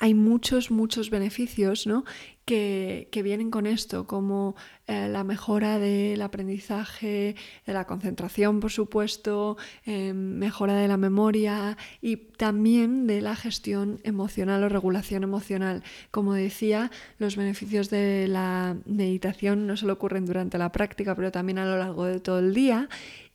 hay 0.00 0.14
muchos, 0.14 0.70
muchos 0.70 1.10
beneficios 1.10 1.86
¿no? 1.86 2.04
Que, 2.48 3.22
vienen 3.22 3.50
con 3.50 3.66
esto, 3.66 4.06
como 4.06 4.56
eh, 4.86 5.08
la 5.08 5.22
mejora 5.22 5.78
del 5.78 6.22
aprendizaje, 6.22 7.36
de 7.66 7.72
la 7.72 7.86
concentración, 7.86 8.60
por 8.60 8.70
supuesto, 8.70 9.58
eh, 9.84 10.14
mejora 10.14 10.74
de 10.74 10.88
la 10.88 10.96
memoria 10.96 11.76
y 12.00 12.16
también 12.16 13.06
de 13.06 13.20
la 13.20 13.36
gestión 13.36 14.00
emocional 14.02 14.64
o 14.64 14.68
regulación 14.70 15.24
emocional. 15.24 15.82
Como 16.10 16.32
decía, 16.32 16.90
los 17.18 17.36
beneficios 17.36 17.90
de 17.90 18.28
la 18.28 18.76
meditación 18.86 19.66
no 19.66 19.76
solo 19.76 19.92
ocurren 19.94 20.24
durante 20.24 20.56
la 20.56 20.72
práctica, 20.72 21.14
pero 21.14 21.30
también 21.30 21.58
a 21.58 21.66
lo 21.66 21.76
largo 21.76 22.06
de 22.06 22.20
todo 22.20 22.38
el 22.38 22.54
día. 22.54 22.88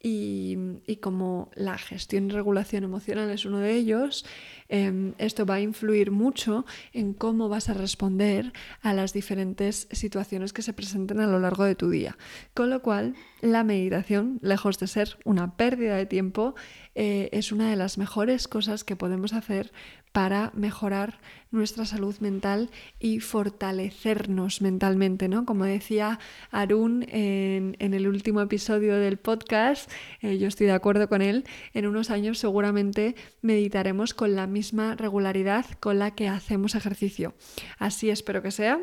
Y, 0.05 0.57
y 0.85 0.97
como 0.97 1.49
la 1.55 1.77
gestión 1.77 2.25
y 2.25 2.33
regulación 2.33 2.83
emocional 2.83 3.29
es 3.29 3.45
uno 3.45 3.59
de 3.59 3.73
ellos, 3.73 4.25
Em, 4.73 5.13
esto 5.19 5.45
va 5.45 5.55
a 5.55 5.61
influir 5.61 6.09
mucho 6.09 6.65
en 6.93 7.13
cómo 7.13 7.47
vas 7.47 7.69
a 7.69 7.75
responder 7.75 8.53
a 8.81 8.91
las 8.95 9.13
diferentes 9.13 9.87
situaciones 9.91 10.51
que 10.51 10.63
se 10.63 10.73
presenten 10.73 11.19
a 11.19 11.27
lo 11.27 11.37
largo 11.39 11.63
de 11.63 11.75
tu 11.75 11.91
día. 11.91 12.17
Con 12.55 12.71
lo 12.71 12.81
cual, 12.81 13.13
la 13.41 13.63
meditación, 13.63 14.39
lejos 14.41 14.79
de 14.79 14.87
ser 14.87 15.19
una 15.25 15.57
pérdida 15.57 15.95
de 15.95 16.07
tiempo, 16.07 16.55
eh, 16.95 17.29
es 17.33 17.51
una 17.51 17.69
de 17.69 17.75
las 17.75 17.99
mejores 17.99 18.47
cosas 18.47 18.83
que 18.83 18.95
podemos 18.95 19.33
hacer 19.33 19.71
para 20.11 20.51
mejorar 20.55 21.19
nuestra 21.49 21.85
salud 21.85 22.15
mental 22.19 22.69
y 22.99 23.19
fortalecernos 23.19 24.61
mentalmente, 24.61 25.27
¿no? 25.27 25.43
Como 25.45 25.65
decía 25.65 26.19
Arun 26.51 27.03
en, 27.09 27.75
el 27.79 28.07
último 28.07 28.41
episodio 28.41 28.95
del 28.95 29.17
podcast, 29.17 29.91
eh, 30.21 30.37
yo 30.37 30.47
estoy 30.47 30.67
de 30.67 30.73
acuerdo 30.73 31.09
con 31.09 31.21
él, 31.23 31.45
en 31.73 31.87
unos 31.87 32.11
años 32.11 32.37
seguramente 32.37 33.15
meditaremos 33.41 34.13
con 34.13 34.35
la 34.35 34.45
misma 34.45 34.62
regularidad 34.95 35.65
con 35.79 35.99
la 35.99 36.11
que 36.11 36.27
hacemos 36.27 36.75
ejercicio. 36.75 37.33
Así 37.77 38.09
espero 38.09 38.41
que 38.41 38.51
sea 38.51 38.79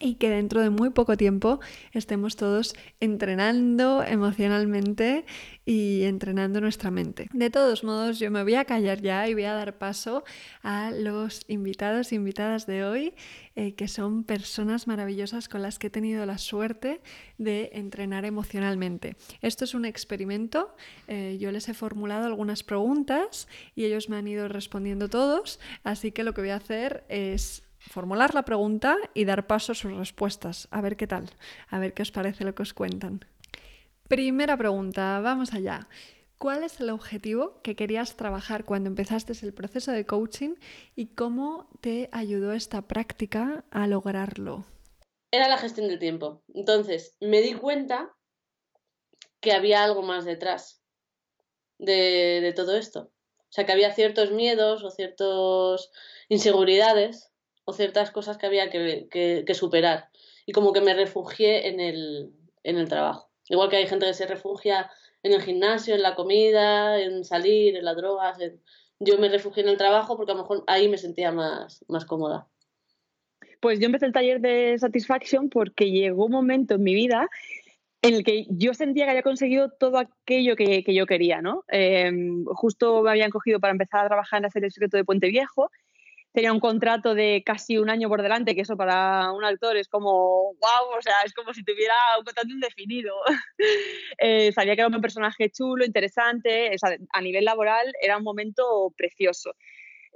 y 0.00 0.14
que 0.14 0.30
dentro 0.30 0.60
de 0.60 0.70
muy 0.70 0.90
poco 0.90 1.16
tiempo 1.16 1.60
estemos 1.92 2.36
todos 2.36 2.74
entrenando 3.00 4.02
emocionalmente 4.02 5.24
y 5.66 6.02
entrenando 6.02 6.60
nuestra 6.60 6.90
mente. 6.90 7.28
De 7.32 7.50
todos 7.50 7.84
modos, 7.84 8.18
yo 8.18 8.30
me 8.30 8.42
voy 8.42 8.54
a 8.54 8.64
callar 8.64 9.00
ya 9.00 9.28
y 9.28 9.34
voy 9.34 9.44
a 9.44 9.54
dar 9.54 9.78
paso 9.78 10.24
a 10.62 10.90
los 10.90 11.44
invitados 11.48 12.12
e 12.12 12.16
invitadas 12.16 12.66
de 12.66 12.84
hoy, 12.84 13.14
eh, 13.56 13.74
que 13.74 13.88
son 13.88 14.24
personas 14.24 14.86
maravillosas 14.86 15.48
con 15.48 15.62
las 15.62 15.78
que 15.78 15.86
he 15.86 15.90
tenido 15.90 16.26
la 16.26 16.38
suerte 16.38 17.00
de 17.38 17.70
entrenar 17.74 18.24
emocionalmente. 18.24 19.16
Esto 19.40 19.64
es 19.64 19.74
un 19.74 19.84
experimento, 19.84 20.74
eh, 21.08 21.38
yo 21.40 21.50
les 21.50 21.68
he 21.68 21.74
formulado 21.74 22.26
algunas 22.26 22.62
preguntas 22.62 23.48
y 23.74 23.84
ellos 23.84 24.08
me 24.08 24.16
han 24.16 24.28
ido 24.28 24.48
respondiendo 24.48 25.08
todos, 25.08 25.60
así 25.82 26.12
que 26.12 26.24
lo 26.24 26.34
que 26.34 26.42
voy 26.42 26.50
a 26.50 26.56
hacer 26.56 27.04
es 27.08 27.63
formular 27.90 28.34
la 28.34 28.44
pregunta 28.44 28.96
y 29.14 29.24
dar 29.24 29.46
paso 29.46 29.72
a 29.72 29.74
sus 29.74 29.92
respuestas. 29.92 30.68
A 30.70 30.80
ver 30.80 30.96
qué 30.96 31.06
tal, 31.06 31.30
a 31.68 31.78
ver 31.78 31.94
qué 31.94 32.02
os 32.02 32.10
parece 32.10 32.44
lo 32.44 32.54
que 32.54 32.62
os 32.62 32.74
cuentan. 32.74 33.24
Primera 34.08 34.56
pregunta, 34.56 35.20
vamos 35.20 35.54
allá. 35.54 35.88
¿Cuál 36.38 36.64
es 36.64 36.80
el 36.80 36.90
objetivo 36.90 37.60
que 37.62 37.76
querías 37.76 38.16
trabajar 38.16 38.64
cuando 38.64 38.88
empezaste 38.88 39.32
el 39.42 39.54
proceso 39.54 39.92
de 39.92 40.04
coaching 40.04 40.56
y 40.94 41.06
cómo 41.06 41.68
te 41.80 42.08
ayudó 42.12 42.52
esta 42.52 42.82
práctica 42.82 43.64
a 43.70 43.86
lograrlo? 43.86 44.64
Era 45.30 45.48
la 45.48 45.58
gestión 45.58 45.88
del 45.88 45.98
tiempo. 45.98 46.42
Entonces, 46.52 47.16
me 47.20 47.40
di 47.40 47.54
cuenta 47.54 48.14
que 49.40 49.52
había 49.52 49.84
algo 49.84 50.02
más 50.02 50.24
detrás 50.24 50.82
de, 51.78 52.52
todo 52.56 52.76
esto. 52.76 53.12
O 53.38 53.52
sea, 53.54 53.64
que 53.64 53.72
había 53.72 53.92
ciertos 53.92 54.30
miedos 54.30 54.82
o 54.84 54.90
ciertas 54.90 55.90
inseguridades 56.28 57.32
o 57.64 57.72
ciertas 57.72 58.10
cosas 58.10 58.36
que 58.36 58.46
había 58.46 58.70
que, 58.70 59.54
superar. 59.54 60.10
Y 60.46 60.52
como 60.52 60.72
que 60.72 60.80
me 60.80 60.94
refugié 60.94 61.68
en 61.68 61.80
el, 61.80 62.32
en 62.62 62.76
el 62.78 62.88
trabajo. 62.88 63.30
Igual 63.48 63.70
que 63.70 63.76
hay 63.76 63.86
gente 63.86 64.06
que 64.06 64.14
se 64.14 64.26
refugia 64.26 64.90
en 65.22 65.32
el 65.32 65.42
gimnasio, 65.42 65.94
en 65.94 66.02
la 66.02 66.14
comida, 66.14 67.00
en 67.00 67.24
salir, 67.24 67.76
en 67.76 67.84
las 67.84 67.96
drogas. 67.96 68.38
Yo 69.00 69.18
me 69.18 69.28
refugié 69.28 69.62
en 69.62 69.70
el 69.70 69.78
trabajo 69.78 70.16
porque 70.16 70.32
a 70.32 70.34
lo 70.34 70.42
mejor 70.42 70.64
ahí 70.66 70.88
me 70.88 70.98
sentía 70.98 71.32
más, 71.32 71.84
más 71.88 72.04
cómoda. 72.04 72.48
Pues 73.60 73.80
yo 73.80 73.86
empecé 73.86 74.06
el 74.06 74.12
taller 74.12 74.40
de 74.40 74.76
Satisfaction 74.78 75.48
porque 75.48 75.90
llegó 75.90 76.26
un 76.26 76.32
momento 76.32 76.74
en 76.74 76.82
mi 76.82 76.94
vida 76.94 77.28
en 78.02 78.12
el 78.12 78.22
que 78.22 78.46
yo 78.50 78.74
sentía 78.74 79.06
que 79.06 79.12
había 79.12 79.22
conseguido 79.22 79.70
todo 79.70 79.96
aquello 79.96 80.56
que, 80.56 80.84
yo 80.86 81.06
quería, 81.06 81.40
¿no? 81.40 81.64
Em, 81.68 82.44
justo 82.44 83.02
me 83.02 83.10
habían 83.10 83.30
cogido 83.30 83.60
para 83.60 83.70
empezar 83.70 84.04
a 84.04 84.08
trabajar 84.08 84.38
en 84.38 84.42
la 84.42 84.50
serie 84.50 84.70
Secreto 84.70 84.98
de 84.98 85.06
Puente 85.06 85.28
Viejo 85.28 85.70
tenía 86.34 86.52
un 86.52 86.58
contrato 86.58 87.14
de 87.14 87.44
casi 87.46 87.78
un 87.78 87.88
año 87.88 88.08
por 88.08 88.20
delante, 88.20 88.56
que 88.56 88.62
eso 88.62 88.76
para 88.76 89.30
un 89.30 89.44
actor 89.44 89.76
es 89.76 89.86
como, 89.86 90.52
wow, 90.54 90.98
o 90.98 91.00
sea, 91.00 91.14
es 91.24 91.32
como 91.32 91.54
si 91.54 91.62
tuviera 91.62 91.94
un 92.18 92.24
contrato 92.24 92.48
indefinido. 92.48 93.14
eh, 94.18 94.50
sabía 94.52 94.74
que 94.74 94.80
era 94.80 94.88
un 94.88 95.00
personaje 95.00 95.48
chulo, 95.50 95.84
interesante, 95.84 96.72
a 97.12 97.20
nivel 97.20 97.44
laboral 97.44 97.86
era 98.02 98.18
un 98.18 98.24
momento 98.24 98.92
precioso. 98.96 99.54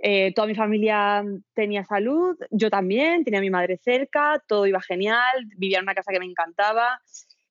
Eh, 0.02 0.32
toda 0.34 0.48
mi 0.48 0.56
familia 0.56 1.22
tenía 1.54 1.84
salud, 1.84 2.36
yo 2.50 2.68
también, 2.68 3.22
tenía 3.22 3.38
a 3.38 3.42
mi 3.42 3.50
madre 3.50 3.78
cerca, 3.78 4.42
todo 4.48 4.66
iba 4.66 4.80
genial, 4.82 5.46
vivía 5.56 5.78
en 5.78 5.84
una 5.84 5.94
casa 5.94 6.10
que 6.12 6.18
me 6.18 6.26
encantaba. 6.26 7.00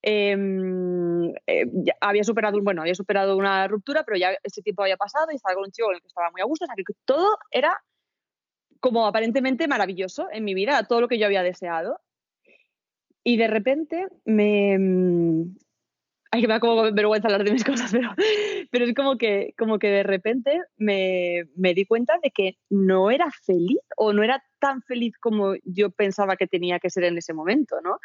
Em, 0.01 1.33
eh, 1.47 1.65
había 1.99 2.23
superado 2.23 2.61
bueno 2.61 2.83
había 2.83 2.93
superado 2.93 3.35
una 3.35 3.67
ruptura 3.67 4.03
pero 4.05 4.15
ya 4.15 4.37
ese 4.43 4.61
tiempo 4.61 4.83
había 4.83 4.95
pasado 4.95 5.31
y 5.31 5.35
estaba 5.35 5.55
con 5.55 5.65
un 5.65 5.71
chico 5.71 5.87
con 5.87 5.95
el 5.95 6.01
que 6.01 6.07
estaba 6.07 6.29
muy 6.29 6.39
a 6.39 6.45
gusto 6.45 6.65
o 6.65 6.67
sea 6.67 6.75
que 6.77 6.83
todo 7.03 7.35
era 7.51 7.81
como 8.79 9.05
aparentemente 9.05 9.67
maravilloso 9.67 10.27
en 10.31 10.43
mi 10.43 10.53
vida, 10.53 10.83
todo 10.83 11.01
lo 11.01 11.07
que 11.07 11.19
yo 11.19 11.25
había 11.25 11.43
deseado. 11.43 11.99
Y 13.23 13.37
de 13.37 13.47
repente 13.47 14.07
me... 14.25 14.77
Mm, 14.77 15.57
ay, 16.31 16.41
que 16.41 16.47
me 16.47 16.53
da 16.53 16.59
como 16.59 16.91
vergüenza 16.91 17.27
hablar 17.27 17.43
de 17.43 17.51
mis 17.51 17.63
cosas, 17.65 17.91
pero, 17.91 18.11
pero 18.71 18.85
es 18.85 18.93
como 18.93 19.17
que, 19.17 19.53
como 19.57 19.79
que 19.79 19.87
de 19.87 20.03
repente 20.03 20.61
me, 20.77 21.45
me 21.55 21.73
di 21.73 21.85
cuenta 21.85 22.19
de 22.21 22.31
que 22.31 22.57
no 22.69 23.11
era 23.11 23.29
feliz 23.45 23.79
o 23.97 24.13
no 24.13 24.23
era 24.23 24.43
tan 24.59 24.81
feliz 24.83 25.17
como 25.17 25.55
yo 25.63 25.91
pensaba 25.91 26.35
que 26.35 26.47
tenía 26.47 26.79
que 26.79 26.89
ser 26.89 27.03
en 27.05 27.17
ese 27.17 27.33
momento, 27.33 27.81
¿no? 27.81 27.99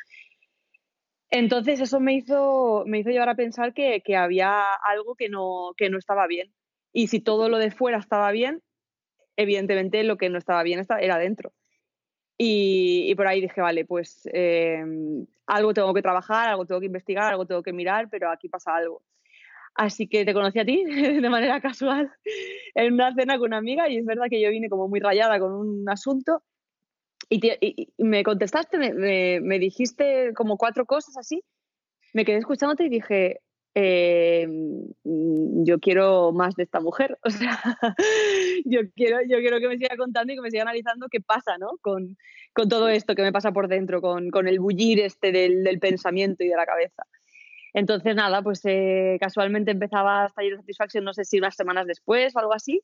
Entonces 1.30 1.80
eso 1.80 1.98
me 1.98 2.14
hizo, 2.14 2.84
me 2.86 2.98
hizo 2.98 3.08
llevar 3.08 3.30
a 3.30 3.34
pensar 3.34 3.72
que, 3.72 4.02
que 4.04 4.16
había 4.16 4.74
algo 4.84 5.14
que 5.14 5.30
no, 5.30 5.72
que 5.78 5.88
no 5.88 5.98
estaba 5.98 6.26
bien. 6.26 6.52
Y 6.92 7.06
si 7.06 7.20
todo 7.20 7.48
lo 7.48 7.56
de 7.56 7.70
fuera 7.70 7.96
estaba 7.96 8.30
bien, 8.32 8.62
evidentemente 9.42 10.02
lo 10.04 10.16
que 10.16 10.28
no 10.28 10.38
estaba 10.38 10.62
bien 10.62 10.84
era 11.00 11.18
dentro. 11.18 11.52
Y, 12.38 13.14
por 13.14 13.26
ahí 13.26 13.40
dije, 13.40 13.61
vale, 13.61 13.84
pues 13.84 14.28
eh, 14.32 14.82
algo 15.46 15.75
tengo 15.75 15.94
que 15.94 16.02
trabajar, 16.02 16.49
algo 16.49 16.66
tengo 16.66 16.80
que 16.80 16.87
investigar, 16.87 17.30
algo 17.30 17.46
tengo 17.46 17.62
que 17.62 17.72
mirar, 17.72 18.08
pero 18.11 18.30
aquí 18.30 18.49
pasa 18.49 18.75
algo. 18.75 19.02
Así 19.75 20.08
que 20.08 20.25
te 20.25 20.34
conocí 20.34 20.58
a 20.58 20.64
ti 20.64 20.84
de 20.84 21.30
manera 21.30 21.61
casual 21.61 22.11
en 22.75 22.94
una 22.94 23.14
cena 23.14 23.38
con 23.38 23.49
una 23.49 23.58
amiga 23.58 23.88
y 23.88 23.99
es 23.99 24.04
verdad 24.04 24.26
que 24.28 24.40
yo 24.40 24.50
vine 24.50 24.68
como 24.68 24.88
muy 24.88 25.00
rayada 25.00 25.38
con 25.38 25.52
un 25.52 25.88
asunto 25.88 26.42
y, 27.30 27.92
me 27.99 28.22
contestaste, 28.25 28.76
me, 28.76 29.40
me, 29.40 29.58
dijiste 29.58 30.34
como 30.34 30.58
cuatro 30.58 30.84
cosas 30.84 31.16
así, 31.16 31.42
me 32.12 32.25
quedé 32.25 32.38
escuchándote 32.38 32.84
y 32.84 32.88
dije, 32.90 33.40
eh, 33.74 34.46
mm, 34.46 35.64
yo 35.64 35.78
quiero 35.80 36.32
más 36.32 36.54
de 36.56 36.64
esta 36.64 36.80
mujer. 36.80 37.18
O 37.24 37.30
sea, 37.30 37.58
yo 38.64 38.80
quiero, 38.94 39.18
yo 39.22 39.38
quiero 39.38 39.58
que 39.58 39.68
me 39.68 39.78
siga 39.78 39.96
contando 39.96 40.32
y 40.32 40.36
que 40.36 40.42
me 40.42 40.50
siga 40.50 40.62
analizando 40.62 41.08
qué 41.10 41.20
pasa, 41.20 41.56
¿no? 41.58 41.78
Con, 41.80 42.16
con 42.52 42.68
todo 42.68 42.88
esto 42.88 43.14
que 43.14 43.22
me 43.22 43.32
pasa 43.32 43.52
por 43.52 43.68
dentro, 43.68 44.00
con, 44.00 44.30
con 44.30 44.48
el 44.48 44.60
bullir 44.60 45.00
este 45.00 45.32
del, 45.32 45.64
del, 45.64 45.78
pensamiento 45.78 46.44
y 46.44 46.48
de 46.48 46.56
la 46.56 46.66
cabeza. 46.66 47.04
Entonces, 47.74 48.14
nada, 48.14 48.42
pues 48.42 48.60
eh, 48.64 49.16
casualmente 49.20 49.70
empezaba 49.70 50.30
Taller 50.34 50.52
de 50.52 50.58
Satisfacción, 50.58 51.04
no 51.04 51.14
sé 51.14 51.24
si 51.24 51.38
unas 51.38 51.56
semanas 51.56 51.86
después 51.86 52.36
o 52.36 52.38
algo 52.40 52.52
así. 52.52 52.82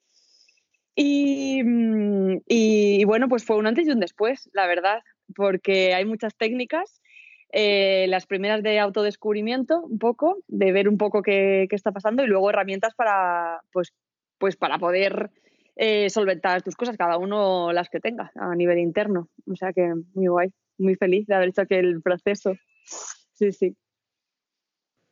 Y, 0.94 1.62
mm, 1.62 2.38
y, 2.48 3.00
y 3.00 3.04
bueno, 3.04 3.28
pues 3.28 3.44
fue 3.44 3.56
un 3.56 3.66
antes 3.66 3.86
y 3.86 3.90
un 3.90 4.00
después, 4.00 4.48
la 4.54 4.66
verdad, 4.66 5.02
porque 5.34 5.94
hay 5.94 6.04
muchas 6.06 6.34
técnicas 6.36 7.02
eh, 7.50 8.06
las 8.08 8.26
primeras 8.26 8.62
de 8.62 8.78
autodescubrimiento, 8.78 9.80
un 9.80 9.98
poco, 9.98 10.38
de 10.48 10.72
ver 10.72 10.88
un 10.88 10.98
poco 10.98 11.22
qué, 11.22 11.66
qué 11.70 11.76
está 11.76 11.92
pasando 11.92 12.22
y 12.22 12.26
luego 12.26 12.50
herramientas 12.50 12.94
para, 12.94 13.62
pues, 13.72 13.94
pues 14.38 14.56
para 14.56 14.78
poder 14.78 15.30
eh, 15.76 16.10
solventar 16.10 16.62
tus 16.62 16.76
cosas, 16.76 16.96
cada 16.96 17.16
uno 17.16 17.72
las 17.72 17.88
que 17.88 18.00
tenga 18.00 18.32
a 18.34 18.54
nivel 18.54 18.78
interno. 18.78 19.30
O 19.46 19.56
sea 19.56 19.72
que 19.72 19.94
muy 20.14 20.26
guay, 20.26 20.50
muy 20.76 20.96
feliz 20.96 21.26
de 21.26 21.34
haber 21.36 21.48
hecho 21.48 21.62
aquel 21.62 22.02
proceso. 22.02 22.54
Sí, 22.84 23.52
sí. 23.52 23.76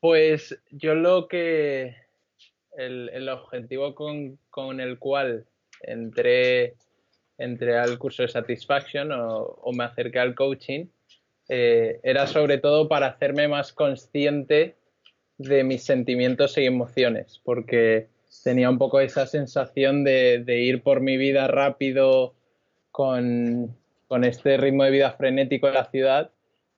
Pues 0.00 0.60
yo 0.70 0.94
lo 0.94 1.28
que, 1.28 1.96
el, 2.76 3.08
el 3.10 3.28
objetivo 3.30 3.94
con, 3.94 4.38
con, 4.50 4.80
el 4.80 4.98
cual 4.98 5.46
entré, 5.80 6.74
entré 7.38 7.78
al 7.78 7.98
curso 7.98 8.22
de 8.22 8.28
Satisfaction 8.28 9.10
o, 9.12 9.38
o 9.38 9.72
me 9.72 9.84
acerqué 9.84 10.18
al 10.18 10.34
coaching 10.34 10.86
eh, 11.48 12.00
era 12.02 12.26
sobre 12.26 12.58
todo 12.58 12.88
para 12.88 13.06
hacerme 13.06 13.48
más 13.48 13.72
consciente 13.72 14.76
de 15.38 15.64
mis 15.64 15.84
sentimientos 15.84 16.56
y 16.58 16.64
emociones, 16.64 17.40
porque 17.44 18.08
tenía 18.42 18.70
un 18.70 18.78
poco 18.78 19.00
esa 19.00 19.26
sensación 19.26 20.04
de, 20.04 20.42
de 20.44 20.60
ir 20.60 20.82
por 20.82 21.00
mi 21.00 21.16
vida 21.16 21.46
rápido 21.46 22.34
con, 22.90 23.76
con, 24.08 24.24
este 24.24 24.56
ritmo 24.56 24.84
de 24.84 24.90
vida 24.90 25.12
frenético 25.12 25.68
en 25.68 25.74
la 25.74 25.90
ciudad 25.90 26.30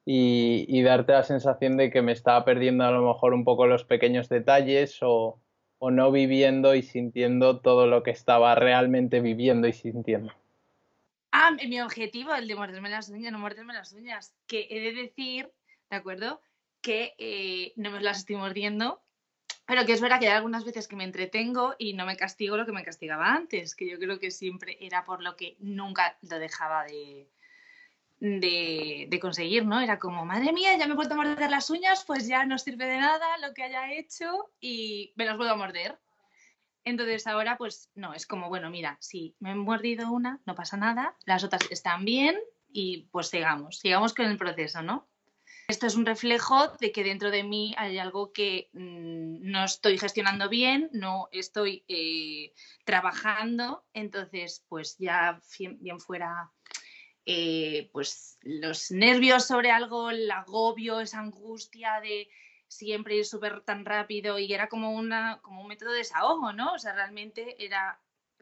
y, 0.05 0.83
darte 0.83 1.13
la 1.13 1.23
sensación 1.23 1.77
de 1.77 1.91
que 1.91 2.03
me 2.03 2.13
estaba 2.13 2.45
perdiendo 2.45 2.85
a 2.85 2.91
lo 2.91 3.07
mejor 3.07 3.35
un 3.35 3.45
poco 3.45 3.67
los 3.67 3.85
pequeños 3.85 4.29
detalles 4.29 4.99
o 5.03 5.39
no 5.81 6.11
viviendo 6.11 6.75
y 6.75 6.83
sintiendo 6.83 7.61
todo 7.61 7.87
lo 7.87 8.03
que 8.03 8.11
estaba 8.11 8.55
realmente 8.55 9.21
viviendo 9.21 9.69
y 9.69 9.73
sintiendo. 9.73 10.33
Ah, 11.31 11.51
mi 11.51 11.81
objetivo, 11.81 12.35
el 12.35 12.49
de 12.49 12.55
morderme 12.55 12.89
las 12.89 13.09
uñas, 13.11 13.33
no 13.33 13.39
morderme 13.39 13.75
las 13.75 13.93
uñas. 13.93 14.35
Que 14.47 14.67
he 14.71 14.81
de 14.81 14.93
decir, 14.93 15.53
¿de 15.91 15.97
acuerdo? 15.97 16.41
Que 16.81 17.15
eh, 17.19 17.73
no 17.77 17.91
me 17.91 18.01
las 18.01 18.19
estoy 18.19 18.37
mordiendo, 18.37 19.03
pero 19.67 19.85
que 19.85 19.93
es 19.93 20.01
verdad 20.01 20.19
que 20.19 20.29
hay 20.29 20.35
algunas 20.35 20.65
veces 20.65 20.89
que 20.89 20.97
me 20.97 21.05
entretengo 21.05 21.75
y 21.79 21.93
no 21.93 22.07
me 22.07 22.17
castigo 22.17 22.57
lo 22.57 22.65
que 22.65 22.73
me 22.73 22.85
castigaba 22.85 23.35
antes, 23.35 23.75
que 23.75 23.89
yo 23.89 23.99
creo 23.99 24.19
que 24.19 24.31
siempre 24.31 24.79
era 24.81 25.05
por 25.05 25.23
lo 25.23 25.37
que 25.37 25.57
nunca 25.59 26.17
lo 26.23 26.39
dejaba 26.39 26.85
de, 26.85 27.29
de, 28.21 29.07
de 29.09 29.21
conseguir, 29.21 29.67
¿no? 29.67 29.81
Era 29.81 29.99
como, 29.99 30.25
madre 30.25 30.53
mía, 30.53 30.77
ya 30.79 30.87
me 30.87 30.93
he 30.93 30.97
vuelto 30.97 31.15
a 31.15 31.19
morder 31.19 31.51
las 31.51 31.69
uñas, 31.69 32.05
pues 32.07 32.27
ya 32.27 32.47
no 32.47 32.59
sirve 32.59 32.87
de 32.87 32.97
nada 32.97 33.39
lo 33.39 33.53
que 33.53 33.65
haya 33.65 33.93
hecho 33.93 34.51
y 34.61 35.13
me 35.17 35.27
las 35.27 35.37
vuelvo 35.37 35.53
a 35.53 35.57
morder. 35.57 35.99
Entonces 36.85 37.27
ahora 37.27 37.59
pues 37.59 37.91
no, 37.95 38.15
es 38.15 38.27
como, 38.27 38.49
bueno, 38.49 38.71
mira, 38.71 38.97
si 39.01 39.35
me 39.41 39.53
he 39.53 39.55
mordido 39.55 40.11
una, 40.11 40.41
no 40.47 40.55
pasa 40.55 40.77
nada, 40.77 41.17
las 41.25 41.45
otras 41.45 41.71
están 41.71 42.05
bien 42.05 42.39
y 42.73 43.09
pues 43.11 43.29
sigamos, 43.29 43.79
sigamos 43.79 44.15
con 44.15 44.27
el 44.27 44.39
proceso, 44.39 44.83
¿no? 44.83 45.09
Esto 45.69 45.87
es 45.87 45.97
un 45.97 46.07
reflejo 46.07 46.69
de 46.81 46.93
que 46.93 47.05
dentro 47.05 47.31
de 47.31 47.43
mí 47.43 47.75
hay 47.77 47.99
algo 47.99 48.33
que 48.33 48.71
mmm, 48.73 49.51
no 49.51 49.65
estoy 49.65 49.99
gestionando 49.99 50.49
bien, 50.49 50.89
no 50.93 51.29
estoy 51.31 51.85
eh, 51.89 52.55
trabajando, 52.85 53.85
entonces 53.93 54.65
pues 54.71 54.97
ya 54.97 55.39
bien 55.79 56.01
fuera 56.01 56.51
eh, 57.27 57.91
pues 57.93 58.39
los 58.41 58.91
nervios 58.91 59.47
sobre 59.47 59.71
algo, 59.71 60.09
el 60.09 60.31
agobio, 60.31 61.01
esa 61.01 61.19
angustia 61.19 62.01
de 62.01 62.31
siempre 62.69 63.17
ir 63.17 63.25
súper 63.25 63.63
tan 63.63 63.85
rápido 63.85 64.39
y 64.39 64.53
era 64.53 64.69
como, 64.69 64.93
una, 64.93 65.41
como 65.43 65.63
un 65.63 65.69
método 65.69 65.91
de 65.91 65.99
desahogo, 65.99 66.53
¿no? 66.53 66.75
O 66.75 66.79
sea, 66.79 66.93
realmente 66.93 67.57
era 67.65 67.99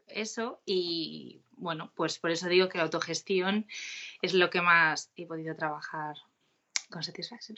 eso 0.07 0.61
y 0.65 1.41
bueno, 1.51 1.91
pues 1.95 2.19
por 2.19 2.31
eso 2.31 2.47
digo 2.47 2.69
que 2.69 2.79
autogestión 2.79 3.65
es 4.21 4.33
lo 4.33 4.49
que 4.49 4.61
más 4.61 5.11
he 5.15 5.25
podido 5.25 5.55
trabajar 5.55 6.15
con 6.89 7.03
satisfacción. 7.03 7.57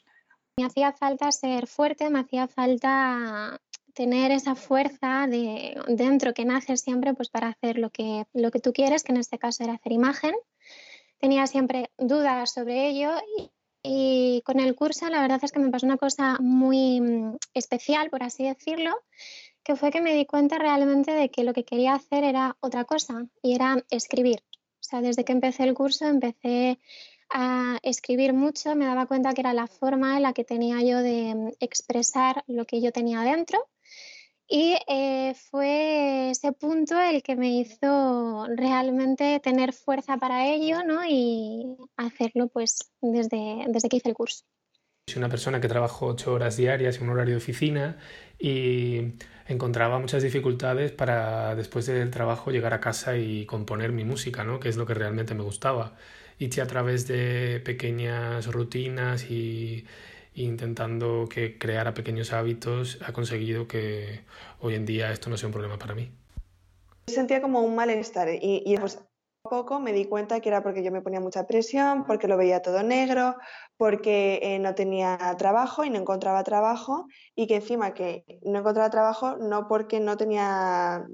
Me 0.57 0.65
hacía 0.65 0.91
falta 0.91 1.31
ser 1.31 1.67
fuerte, 1.67 2.09
me 2.09 2.19
hacía 2.19 2.47
falta 2.47 3.59
tener 3.93 4.31
esa 4.31 4.55
fuerza 4.55 5.27
de 5.27 5.81
dentro 5.87 6.33
que 6.33 6.45
nace 6.45 6.77
siempre 6.77 7.13
pues 7.13 7.29
para 7.29 7.49
hacer 7.49 7.77
lo 7.77 7.89
que, 7.89 8.25
lo 8.33 8.51
que 8.51 8.59
tú 8.59 8.73
quieres, 8.73 9.03
que 9.03 9.11
en 9.11 9.17
este 9.17 9.39
caso 9.39 9.63
era 9.63 9.73
hacer 9.73 9.91
imagen. 9.91 10.35
Tenía 11.19 11.47
siempre 11.47 11.91
dudas 11.97 12.53
sobre 12.53 12.87
ello 12.87 13.11
y, 13.37 13.51
y 13.83 14.41
con 14.45 14.59
el 14.59 14.75
curso 14.75 15.09
la 15.09 15.21
verdad 15.21 15.39
es 15.43 15.51
que 15.51 15.59
me 15.59 15.69
pasó 15.69 15.85
una 15.85 15.97
cosa 15.97 16.37
muy 16.39 17.01
mm, 17.01 17.37
especial, 17.53 18.09
por 18.09 18.23
así 18.23 18.43
decirlo, 18.45 18.91
que 19.63 19.75
fue 19.75 19.91
que 19.91 20.01
me 20.01 20.13
di 20.13 20.25
cuenta 20.25 20.57
realmente 20.57 21.11
de 21.11 21.29
que 21.29 21.43
lo 21.43 21.53
que 21.53 21.65
quería 21.65 21.93
hacer 21.93 22.23
era 22.23 22.57
otra 22.59 22.85
cosa 22.85 23.27
y 23.41 23.55
era 23.55 23.83
escribir. 23.89 24.43
O 24.79 24.83
sea, 24.89 25.01
desde 25.01 25.23
que 25.23 25.33
empecé 25.33 25.63
el 25.63 25.73
curso 25.73 26.05
empecé 26.05 26.79
a 27.29 27.77
escribir 27.83 28.33
mucho, 28.33 28.75
me 28.75 28.85
daba 28.85 29.05
cuenta 29.05 29.33
que 29.33 29.41
era 29.41 29.53
la 29.53 29.67
forma 29.67 30.17
en 30.17 30.23
la 30.23 30.33
que 30.33 30.43
tenía 30.43 30.81
yo 30.81 30.99
de 30.99 31.35
mm, 31.35 31.49
expresar 31.59 32.43
lo 32.47 32.65
que 32.65 32.81
yo 32.81 32.91
tenía 32.91 33.21
dentro 33.21 33.67
y 34.51 34.75
eh, 34.87 35.35
fue 35.51 36.31
ese 36.31 36.51
punto 36.53 36.99
el 36.99 37.21
que 37.21 37.35
me 37.35 37.59
hizo 37.59 38.47
realmente 38.55 39.39
tener 39.43 39.73
fuerza 39.73 40.17
para 40.17 40.47
ello 40.47 40.83
¿no? 40.83 41.05
y 41.07 41.77
hacerlo 41.95 42.47
pues 42.47 42.91
desde, 42.99 43.65
desde 43.67 43.89
que 43.89 43.97
hice 43.97 44.09
el 44.09 44.15
curso. 44.15 44.43
Soy 45.07 45.19
una 45.19 45.29
persona 45.29 45.61
que 45.61 45.67
trabajo 45.67 46.07
ocho 46.07 46.33
horas 46.33 46.57
diarias 46.57 46.97
en 46.97 47.03
un 47.03 47.09
horario 47.11 47.35
de 47.35 47.37
oficina 47.37 47.97
y 48.39 49.13
encontraba 49.47 49.99
muchas 49.99 50.23
dificultades 50.23 50.91
para 50.91 51.55
después 51.55 51.85
del 51.85 52.09
trabajo 52.09 52.49
llegar 52.49 52.73
a 52.73 52.79
casa 52.79 53.17
y 53.17 53.45
componer 53.45 53.91
mi 53.91 54.03
música, 54.03 54.43
¿no? 54.43 54.59
que 54.59 54.69
es 54.69 54.77
lo 54.77 54.87
que 54.87 54.95
realmente 54.95 55.35
me 55.35 55.43
gustaba. 55.43 55.95
Y 56.39 56.59
a 56.59 56.67
través 56.67 57.07
de 57.07 57.61
pequeñas 57.63 58.47
rutinas 58.47 59.29
y 59.29 59.85
intentando 60.43 61.27
que 61.29 61.57
creara 61.57 61.93
pequeños 61.93 62.33
hábitos, 62.33 62.99
ha 63.05 63.13
conseguido 63.13 63.67
que 63.67 64.21
hoy 64.59 64.75
en 64.75 64.85
día 64.85 65.11
esto 65.11 65.29
no 65.29 65.37
sea 65.37 65.47
un 65.47 65.53
problema 65.53 65.77
para 65.77 65.95
mí. 65.95 66.11
Sentía 67.07 67.41
como 67.41 67.61
un 67.61 67.75
malestar 67.75 68.29
y, 68.29 68.63
y 68.65 68.77
pues 68.77 68.99
poco 69.41 69.79
me 69.79 69.93
di 69.93 70.05
cuenta 70.05 70.39
que 70.39 70.49
era 70.49 70.61
porque 70.61 70.83
yo 70.83 70.91
me 70.91 71.01
ponía 71.01 71.19
mucha 71.19 71.47
presión, 71.47 72.05
porque 72.05 72.27
lo 72.27 72.37
veía 72.37 72.61
todo 72.61 72.83
negro, 72.83 73.35
porque 73.77 74.39
eh, 74.41 74.59
no 74.59 74.75
tenía 74.75 75.17
trabajo 75.37 75.83
y 75.83 75.89
no 75.89 75.99
encontraba 75.99 76.43
trabajo 76.43 77.07
y 77.35 77.47
que 77.47 77.55
encima 77.55 77.93
que 77.93 78.25
no 78.43 78.59
encontraba 78.59 78.89
trabajo 78.89 79.37
no 79.37 79.67
porque 79.67 79.99
no 79.99 80.17
tenía, 80.17 81.05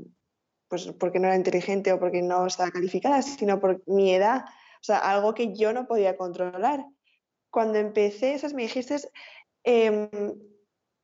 pues 0.68 0.92
porque 1.00 1.20
no 1.20 1.28
era 1.28 1.36
inteligente 1.36 1.94
o 1.94 2.00
porque 2.00 2.22
no 2.22 2.46
estaba 2.48 2.72
calificada, 2.72 3.22
sino 3.22 3.60
por 3.60 3.84
mi 3.88 4.14
edad, 4.14 4.46
o 4.46 4.84
sea, 4.84 4.98
algo 4.98 5.34
que 5.34 5.56
yo 5.56 5.74
no 5.74 5.88
podía 5.88 6.18
controlar 6.18 6.86
cuando 7.56 7.80
empecé, 7.80 8.34
esas 8.34 8.54
me 8.54 8.64
dijiste, 8.64 8.98
eh, 9.64 10.10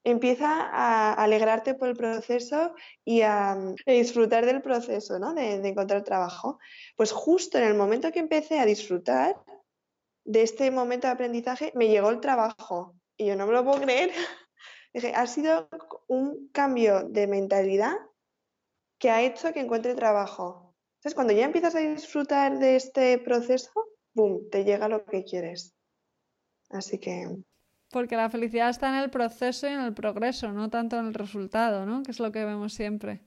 empieza 0.03 0.49
a 0.49 1.13
alegrarte 1.13 1.75
por 1.75 1.87
el 1.87 1.95
proceso 1.95 2.75
y 3.05 3.21
a, 3.21 3.53
a 3.53 3.91
disfrutar 3.91 4.45
del 4.45 4.61
proceso, 4.61 5.17
¿no? 5.17 5.33
De, 5.33 5.61
de, 5.61 5.69
encontrar 5.69 6.03
trabajo. 6.03 6.59
Pues 6.97 7.13
justo 7.13 7.57
en 7.57 7.63
el 7.63 7.75
momento 7.75 8.11
que 8.11 8.19
empecé 8.19 8.59
a 8.59 8.65
disfrutar 8.65 9.41
de 10.25 10.41
este 10.41 10.71
momento 10.71 11.07
de 11.07 11.13
aprendizaje, 11.13 11.71
me 11.73 11.87
llegó 11.87 12.09
el 12.09 12.19
trabajo. 12.19 12.95
Y 13.15 13.27
yo 13.27 13.37
no 13.37 13.47
me 13.47 13.53
lo 13.53 13.63
puedo 13.63 13.79
creer. 13.79 14.11
Dije, 14.93 15.13
ha 15.15 15.27
sido 15.27 15.69
un 16.09 16.49
cambio 16.51 17.03
de 17.03 17.27
mentalidad 17.27 17.95
que 18.99 19.09
ha 19.09 19.21
hecho 19.21 19.53
que 19.53 19.61
encuentre 19.61 19.95
trabajo. 19.95 20.75
Entonces, 20.95 21.15
cuando 21.15 21.31
ya 21.31 21.45
empiezas 21.45 21.75
a 21.75 21.79
disfrutar 21.79 22.59
de 22.59 22.75
este 22.75 23.19
proceso, 23.19 23.71
¡boom!, 24.13 24.49
te 24.49 24.65
llega 24.65 24.89
lo 24.89 25.05
que 25.05 25.23
quieres. 25.23 25.77
Así 26.71 26.97
que... 26.97 27.27
Porque 27.91 28.15
la 28.15 28.29
felicidad 28.29 28.69
está 28.69 28.89
en 28.89 29.03
el 29.03 29.09
proceso 29.09 29.67
y 29.67 29.71
en 29.71 29.81
el 29.81 29.93
progreso, 29.93 30.51
no 30.53 30.69
tanto 30.69 30.97
en 30.97 31.07
el 31.07 31.13
resultado, 31.13 31.85
¿no? 31.85 32.03
Que 32.03 32.11
es 32.11 32.19
lo 32.19 32.31
que 32.31 32.45
vemos 32.45 32.73
siempre. 32.73 33.21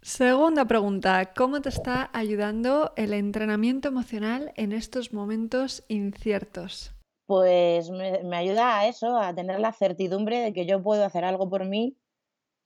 Segunda 0.00 0.64
pregunta, 0.64 1.32
¿cómo 1.34 1.60
te 1.60 1.68
está 1.68 2.10
ayudando 2.12 2.92
el 2.96 3.12
entrenamiento 3.12 3.88
emocional 3.88 4.52
en 4.56 4.72
estos 4.72 5.12
momentos 5.12 5.84
inciertos? 5.88 6.92
Pues 7.26 7.90
me, 7.90 8.24
me, 8.24 8.36
ayuda 8.36 8.80
a 8.80 8.88
eso, 8.88 9.16
a 9.16 9.34
tener 9.34 9.60
la 9.60 9.72
certidumbre 9.72 10.40
de 10.40 10.52
que 10.52 10.66
yo 10.66 10.82
puedo 10.82 11.04
hacer 11.04 11.24
algo 11.24 11.48
por 11.48 11.66
mí 11.66 11.96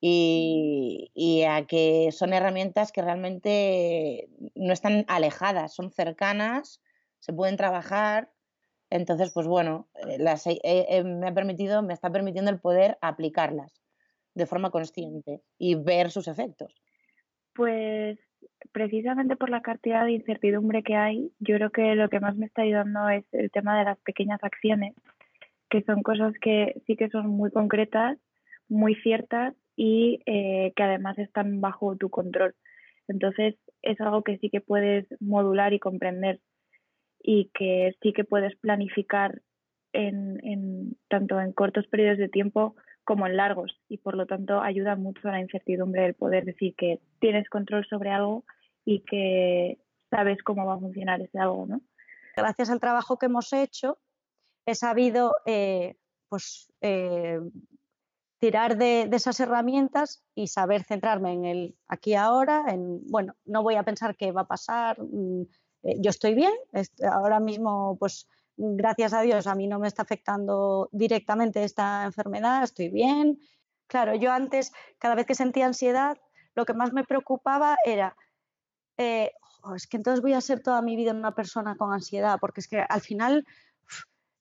y, 0.01 1.11
y 1.13 1.43
a 1.43 1.67
que 1.67 2.11
son 2.13 2.33
herramientas 2.33 2.91
que 2.91 3.03
realmente 3.03 4.31
no 4.55 4.73
están 4.73 5.05
alejadas, 5.09 5.75
son 5.75 5.91
cercanas, 5.91 6.81
se 7.21 7.33
pueden 7.33 7.57
trabajar 7.57 8.31
entonces, 8.91 9.33
pues 9.33 9.47
bueno, 9.47 9.89
las, 10.19 10.47
eh, 10.47 10.59
eh, 10.63 11.05
me 11.05 11.29
ha 11.29 11.35
permitido, 11.35 11.83
me 11.83 11.93
está 11.93 12.11
permitiendo 12.11 12.51
el 12.51 12.61
poder 12.61 12.99
aplicarlas. 13.01 13.73
de 14.35 14.45
forma 14.45 14.71
consciente 14.71 15.41
y 15.57 15.77
ver 15.77 16.11
sus 16.11 16.29
efectos. 16.29 16.71
Pues 17.55 18.19
precisamente 18.71 19.35
por 19.35 19.49
la 19.49 19.63
cantidad 19.63 20.05
de 20.05 20.13
incertidumbre 20.13 20.83
que 20.83 20.95
hay, 20.95 21.33
yo 21.39 21.57
creo 21.57 21.71
que 21.71 21.95
lo 21.95 22.11
que 22.11 22.21
más 22.21 22.37
me 22.37 22.45
está 22.45 22.61
ayudando 22.61 23.09
es 23.09 23.25
el 23.33 23.51
tema 23.51 23.79
de 23.79 23.85
las 23.85 23.99
pequeñas 24.01 24.39
acciones, 24.43 24.95
que 25.71 25.83
son 25.85 26.03
cosas 26.03 26.35
que 26.39 26.83
sí 26.87 26.97
que 26.97 27.09
son 27.09 27.29
muy 27.29 27.51
concretas, 27.51 28.19
muy 28.69 28.95
ciertas 28.97 29.55
y 29.75 30.21
eh, 30.27 30.75
que 30.77 30.83
además 30.83 31.19
están 31.19 31.63
bajo 31.63 31.97
tu 31.97 32.11
control. 32.11 32.55
Entonces 33.09 33.55
es 33.81 34.01
algo 34.01 34.23
que 34.23 34.39
sí 34.39 34.51
que 34.51 34.61
puedes 34.61 35.07
modular 35.21 35.73
y 35.73 35.79
comprender 35.79 36.41
y 37.23 37.51
que 37.55 37.95
sí 38.03 38.13
que 38.13 38.25
puedes 38.25 38.57
planificar 38.57 39.43
en, 39.93 40.39
en, 40.45 40.97
tanto 41.09 41.41
en 41.41 41.53
cortos 41.53 41.87
periodos 41.89 42.19
de 42.19 42.29
tiempo 42.29 42.77
como 43.05 43.27
en 43.27 43.37
largos 43.37 43.81
y 43.89 43.99
por 43.99 44.17
lo 44.17 44.27
tanto 44.27 44.61
ayuda 44.61 44.97
mucho 44.97 45.29
a 45.29 45.33
la 45.33 45.41
incertidumbre 45.41 46.03
del 46.03 46.15
poder 46.15 46.45
decir 46.45 46.75
que 46.77 47.01
tienes 47.21 47.49
control 47.49 47.87
sobre 47.89 48.11
algo 48.11 48.45
y 48.85 49.01
que 49.01 49.79
sabes 50.11 50.43
cómo 50.43 50.67
va 50.67 50.75
a 50.75 50.81
funcionar 50.81 51.21
ese 51.21 51.39
algo, 51.39 51.67
¿no? 51.67 51.81
Gracias 52.37 52.69
al 52.71 52.81
trabajo 52.81 53.19
que 53.19 53.27
hemos 53.27 53.53
hecho 53.53 53.99
he 54.67 54.75
sabido 54.75 55.37
eh, 55.47 55.97
pues 56.29 56.73
eh, 56.81 57.41
tirar 58.39 58.77
de, 58.77 59.09
esas 59.13 59.41
herramientas 59.41 60.25
y 60.35 60.49
saber 60.49 60.83
centrarme 60.83 61.33
en 61.33 61.45
el 61.45 61.79
aquí 61.89 62.15
ahora, 62.15 62.65
en, 62.69 63.01
bueno, 63.09 63.35
no 63.45 63.63
voy 63.63 63.77
a 63.77 63.85
pensar 63.85 64.17
qué 64.17 64.33
va 64.33 64.43
a 64.43 64.49
pasar, 64.49 65.01
mm, 65.01 65.45
eh, 65.87 65.97
yo 66.01 66.11
estoy 66.11 66.35
bien, 66.35 66.53
ahora 67.13 67.39
mismo, 67.39 67.97
pues 67.99 68.27
gracias 68.57 69.13
a 69.13 69.21
Dios, 69.21 69.47
a 69.47 69.55
mí 69.55 69.69
no 69.69 69.79
me 69.79 69.87
está 69.87 70.03
afectando 70.03 70.89
directamente 70.91 71.63
esta 71.63 72.05
enfermedad, 72.05 72.65
estoy 72.65 72.89
bien. 72.89 73.39
Claro, 73.87 74.17
yo 74.17 74.33
antes, 74.33 74.73
cada 74.99 75.15
vez 75.15 75.27
que 75.27 75.37
sentía 75.37 75.67
ansiedad, 75.67 76.19
lo 76.57 76.65
que 76.65 76.75
más 76.75 76.93
me 76.93 77.05
preocupaba 77.05 77.77
era, 77.85 78.17
eh, 78.97 79.31
es 79.77 79.87
que 79.87 79.97
entonces 79.97 80.23
voy 80.23 80.33
a 80.33 80.41
ser 80.41 80.61
toda 80.61 80.83
mi 80.83 80.97
vida 80.97 81.13
una 81.13 81.35
persona 81.35 81.77
con 81.77 81.93
ansiedad, 81.93 82.39
porque 82.41 82.61
es 82.61 82.69
que 82.69 82.81
al 82.81 83.01
final 83.01 83.47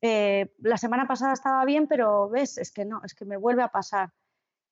eh, 0.01 0.51
la 0.59 0.77
semana 0.77 1.07
pasada 1.07 1.33
estaba 1.33 1.63
bien, 1.65 1.87
pero 1.87 2.27
ves, 2.29 2.57
es 2.57 2.71
que 2.71 2.85
no, 2.85 3.01
es 3.03 3.13
que 3.13 3.25
me 3.25 3.37
vuelve 3.37 3.61
a 3.61 3.69
pasar. 3.69 4.11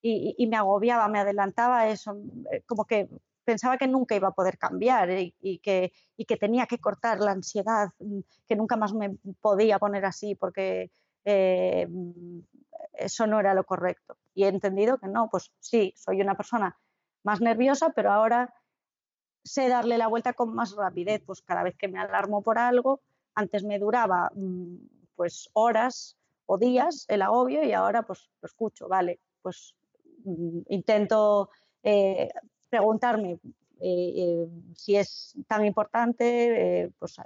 Y, 0.05 0.47
me 0.47 0.57
agobiaba, 0.57 1.07
me 1.07 1.19
adelantaba 1.19 1.87
eso, 1.87 2.17
como 2.65 2.83
que 2.83 3.07
pensaba 3.43 3.77
que 3.77 3.87
nunca 3.87 4.15
iba 4.15 4.29
a 4.29 4.33
poder 4.33 4.57
cambiar 4.57 5.09
y, 5.11 5.59
que, 5.59 5.91
tenía 6.39 6.65
que 6.65 6.79
cortar 6.79 7.19
la 7.19 7.31
ansiedad, 7.31 7.89
mm, 7.99 8.19
que 8.47 8.55
nunca 8.55 8.75
más 8.75 8.93
me 8.93 9.17
podía 9.41 9.79
poner 9.79 10.05
así 10.05 10.35
porque 10.35 10.91
eh, 11.25 11.87
eso 12.93 13.27
no 13.27 13.39
era 13.39 13.53
lo 13.53 13.63
correcto. 13.65 14.17
Y 14.33 14.43
he 14.45 14.47
entendido 14.47 14.97
que 14.97 15.07
no, 15.07 15.29
pues 15.29 15.51
sí, 15.59 15.93
soy 15.95 16.21
una 16.21 16.35
persona 16.35 16.77
más 17.23 17.41
nerviosa, 17.41 17.91
pero 17.95 18.11
ahora 18.11 18.53
sé 19.43 19.67
darle 19.67 19.97
la 19.97 20.07
vuelta 20.07 20.33
con 20.33 20.53
más 20.53 20.75
rapidez, 20.75 21.21
pues 21.25 21.41
cada 21.41 21.63
vez 21.63 21.75
que 21.77 21.87
me 21.87 21.99
alarmo 21.99 22.41
por 22.41 22.57
algo, 22.57 23.01
antes 23.35 23.63
me 23.63 23.79
duraba 23.79 24.31
mm, 24.35 24.75
pues 25.15 25.49
horas 25.53 26.17
o 26.45 26.57
días 26.57 27.05
el 27.07 27.21
agobio 27.21 27.63
y 27.63 27.73
ahora 27.73 28.03
pues 28.03 28.29
lo 28.41 28.47
escucho, 28.47 28.87
vale, 28.87 29.19
pues 29.41 29.75
mm, 30.23 30.59
intento 30.69 31.49
eh, 31.83 32.29
preguntarme 32.73 33.37
eh, 33.79 34.13
eh, 34.17 34.47
si 34.75 34.95
es 34.95 35.35
tan 35.47 35.63
importante, 35.63 36.91
pues 36.97 37.17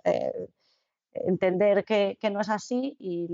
entender 1.14 1.86
que, 1.86 2.18
no 2.30 2.42
es 2.42 2.50
así 2.50 2.98
y, 3.00 3.30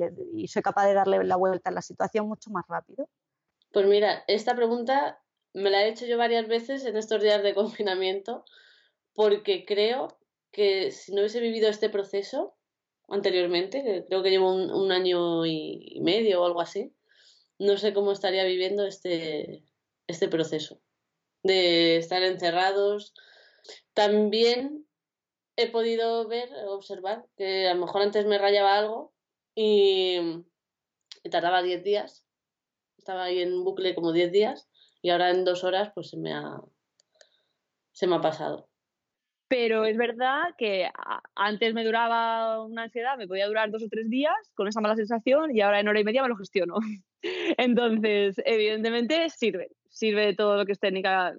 soy 0.48 0.62
capaz 0.62 0.86
de 0.86 0.94
darle 0.94 1.24
la 1.24 1.36
vuelta 1.36 1.72
a 1.72 1.74
la 1.74 1.82
situación 1.82 2.28
mucho 2.28 2.52
más 2.52 2.66
rápido. 2.68 3.10
Pues 3.72 3.88
mira, 3.88 4.24
esta 4.28 4.56
pregunta 4.56 5.20
me 5.54 5.72
la 5.72 5.84
he 5.84 5.90
hecho 5.90 6.06
yo 6.06 6.20
varias 6.20 6.48
veces 6.48 6.86
en 6.86 6.98
estos 6.98 7.20
días 7.24 7.42
de 7.42 7.56
confinamiento 7.56 8.46
porque 9.16 9.66
creo 9.66 10.20
que 10.52 10.92
si 10.92 11.14
no 11.14 11.22
hubiese 11.22 11.40
vivido 11.40 11.70
este 11.70 11.90
proceso, 11.90 12.54
anteriormente, 13.08 14.06
creo 14.08 14.22
que 14.22 14.30
llevo 14.30 14.54
un, 14.54 14.92
año 14.92 15.48
y 15.48 16.00
medio 16.04 16.44
o 16.44 16.46
algo 16.46 16.62
así. 16.62 16.94
No 17.58 17.78
sé 17.78 17.92
cómo 17.94 18.12
estaría 18.12 18.44
viviendo 18.44 18.86
este, 18.86 19.64
este 20.08 20.28
proceso 20.28 20.80
de 21.44 21.98
estar 21.98 22.24
encerrados. 22.24 23.14
También 23.94 24.86
he 25.56 25.70
podido 25.70 26.28
ver, 26.28 26.50
observar, 26.68 27.26
que 27.38 27.68
a 27.68 27.74
lo 27.74 27.82
mejor 27.82 28.02
antes 28.02 28.26
me 28.26 28.38
rayaba 28.38 28.78
algo 28.78 29.14
y, 29.56 30.44
tardaba 31.30 31.62
10 31.62 31.84
días. 31.84 32.26
Estaba 32.98 33.26
ahí 33.26 33.40
en 33.40 33.64
bucle 33.64 33.96
como 33.96 34.12
10 34.12 34.32
días 34.32 34.70
y 35.02 35.10
ahora 35.10 35.30
en 35.30 35.44
dos 35.44 35.64
horas 35.64 35.92
pues 35.94 36.10
se 36.10 36.18
me 36.18 36.34
ha, 36.34 36.62
se 37.92 38.08
me 38.08 38.16
ha 38.16 38.22
pasado. 38.22 38.70
Pero 39.50 39.86
es 39.86 39.98
verdad 39.98 40.56
que 40.58 40.90
antes 41.36 41.74
me 41.76 41.84
duraba 41.84 42.64
una 42.64 42.84
ansiedad, 42.84 43.18
me 43.18 43.28
podía 43.28 43.46
durar 43.46 43.70
dos 43.70 43.84
o 43.84 43.90
tres 43.90 44.10
días 44.10 44.34
con 44.56 44.68
esa 44.68 44.82
mala 44.82 44.96
sensación 44.96 45.56
y 45.56 45.62
ahora 45.62 45.80
en 45.80 45.88
hora 45.88 46.00
y 46.00 46.04
media 46.04 46.24
me 46.24 46.30
lo 46.30 46.38
gestiono. 46.38 46.76
Entonces, 47.58 48.42
evidentemente 48.46 49.30
sirve, 49.30 49.70
sirve 49.94 50.36
todo 50.36 50.58
lo 50.58 50.66
que 50.66 50.72
es 50.74 50.80
técnica, 50.80 51.34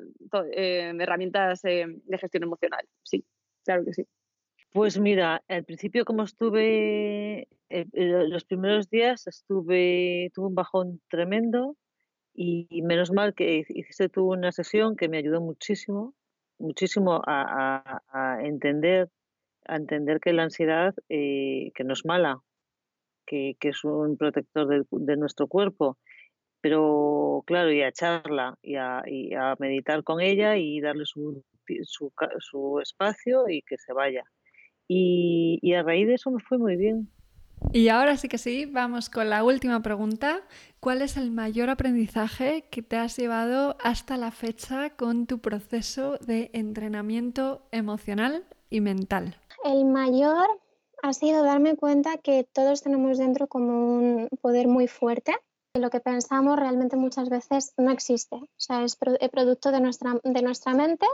eh, 0.53 0.93
herramientas 0.99 1.65
eh, 1.65 1.87
de 1.89 2.19
gestión 2.19 2.45
emocional. 2.45 2.87
Sí, 3.03 3.25
claro 3.65 3.85
que 3.85 3.93
sí. 3.93 4.07
Pues 4.73 4.99
mira, 4.99 5.43
al 5.49 5.65
principio 5.65 6.05
como 6.05 6.23
estuve, 6.23 7.49
eh, 7.69 7.87
los 7.93 8.45
primeros 8.45 8.89
días 8.89 9.27
estuve, 9.27 10.31
tuve 10.35 10.47
un 10.47 10.55
bajón 10.55 11.01
tremendo 11.09 11.77
y 12.33 12.83
menos 12.83 13.13
mal 13.13 13.35
que 13.35 13.65
hiciste 13.69 14.09
tú 14.09 14.33
una 14.33 14.51
sesión 14.51 14.97
que 14.97 15.09
me 15.09 15.19
ayudó 15.19 15.41
muchísimo 15.41 16.15
muchísimo 16.59 17.21
a, 17.27 18.01
entender 18.43 19.11
a 19.67 19.77
entender 19.77 20.21
que 20.21 20.33
la 20.33 20.45
ansiedad 20.45 20.95
que 21.09 21.85
no 21.85 21.93
es 21.93 22.05
mala, 22.05 22.41
que, 23.27 23.57
es 23.61 23.85
un 23.85 24.17
protector 24.17 24.87
de, 24.91 25.17
nuestro 25.17 25.47
cuerpo, 25.49 25.99
pero 26.65 27.45
claro, 27.47 27.71
y 27.71 27.83
a 27.83 27.89
echarla 27.89 28.57
y 28.63 28.77
a, 28.77 29.03
meditar 29.59 30.03
con 30.03 30.23
ella 30.23 30.57
y 30.57 30.81
darle 30.81 31.05
su, 31.05 31.45
su, 31.91 32.81
espacio 32.81 33.51
y 33.51 33.61
que 33.61 33.77
se 33.77 33.93
vaya. 33.93 34.23
Y, 34.89 35.59
y 35.61 35.75
a 35.75 35.83
raíz 35.83 36.07
de 36.07 36.15
eso 36.15 36.31
me 36.31 36.41
fue 36.41 36.57
muy 36.57 36.77
bien. 36.77 37.11
Y 37.75 37.89
ahora 37.89 38.17
sí 38.17 38.29
que 38.29 38.39
sí, 38.39 38.65
vamos 38.65 39.11
con 39.11 39.29
la 39.29 39.45
última 39.45 39.83
pregunta. 39.83 40.41
¿Cuál 40.81 41.03
es 41.03 41.19
el 41.19 41.31
mayor 41.31 41.69
aprendizaje 41.69 42.65
que 42.71 42.81
te 42.81 42.97
has 42.97 43.19
llevado 43.19 43.77
hasta 43.85 44.17
la 44.17 44.31
fecha 44.31 44.89
con 44.97 45.27
tu 45.27 45.41
proceso 45.41 46.17
de 46.27 46.49
entrenamiento 46.55 47.61
emocional 47.73 48.47
y 48.71 48.81
mental? 48.81 49.37
El 49.65 49.85
mayor 49.85 50.47
ha 51.03 51.13
sido 51.13 51.45
darme 51.45 51.77
cuenta 51.77 52.17
que 52.17 52.49
todos 52.51 52.81
tenemos 52.81 53.19
dentro 53.19 53.49
como 53.49 53.99
un 53.99 54.29
poder 54.41 54.67
muy 54.67 54.89
fuerte. 54.89 55.35
Lo 55.75 55.91
que 55.91 56.01
pensamos 56.01 56.57
realmente 56.57 56.97
muchas 56.97 57.29
veces 57.29 57.75
no 57.77 57.91
existe. 57.91 58.37
O 58.37 58.49
sea, 58.57 58.85
es 58.85 58.97
producto 58.97 59.73
de 59.73 59.81
nuestra, 59.81 60.15
de 60.23 60.43
nuestra 60.43 60.73
mente 60.73 61.07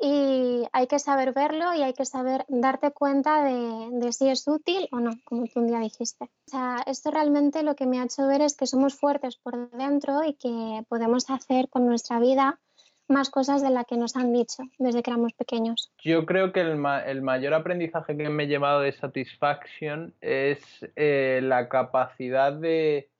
y 0.00 0.64
hay 0.72 0.86
que 0.86 0.98
saber 0.98 1.32
verlo 1.32 1.74
y 1.74 1.82
hay 1.82 1.92
que 1.92 2.04
saber 2.04 2.44
darte 2.48 2.90
cuenta 2.90 3.44
de, 3.44 4.12
si 4.12 4.28
es 4.28 4.46
útil 4.48 4.88
o 4.90 5.00
no, 5.00 5.12
como 5.24 5.46
tú 5.46 5.60
un 5.60 5.68
día 5.68 5.78
dijiste. 5.78 6.24
O 6.24 6.50
sea, 6.50 6.78
esto 6.86 7.10
realmente 7.10 7.62
lo 7.62 7.76
que 7.76 7.86
me 7.86 8.00
ha 8.00 8.04
hecho 8.04 8.26
ver 8.26 8.42
es 8.42 8.56
que 8.56 8.66
somos 8.66 8.94
fuertes 8.94 9.36
por 9.36 9.70
dentro 9.70 10.24
y 10.24 10.34
que 10.34 10.84
podemos 10.88 11.30
hacer 11.30 11.68
con 11.68 11.86
nuestra 11.86 12.18
vida 12.18 12.58
más 13.06 13.28
cosas 13.28 13.62
de 13.62 13.68
las 13.68 13.84
que 13.84 13.98
nos 13.98 14.16
han 14.16 14.32
dicho 14.32 14.62
desde 14.78 15.02
que 15.02 15.10
éramos 15.10 15.34
pequeños. 15.34 15.92
Yo 16.02 16.24
creo 16.24 16.52
que 16.52 16.62
el, 16.62 16.82
el 17.06 17.22
mayor 17.22 17.52
aprendizaje 17.52 18.16
que 18.16 18.30
me 18.30 18.44
he 18.44 18.46
llevado 18.46 18.80
de 18.80 18.92
Satisfaction 18.92 20.14
es 20.22 20.60
eh, 20.96 21.40
la 21.42 21.68
capacidad 21.68 22.52
de, 22.52 23.10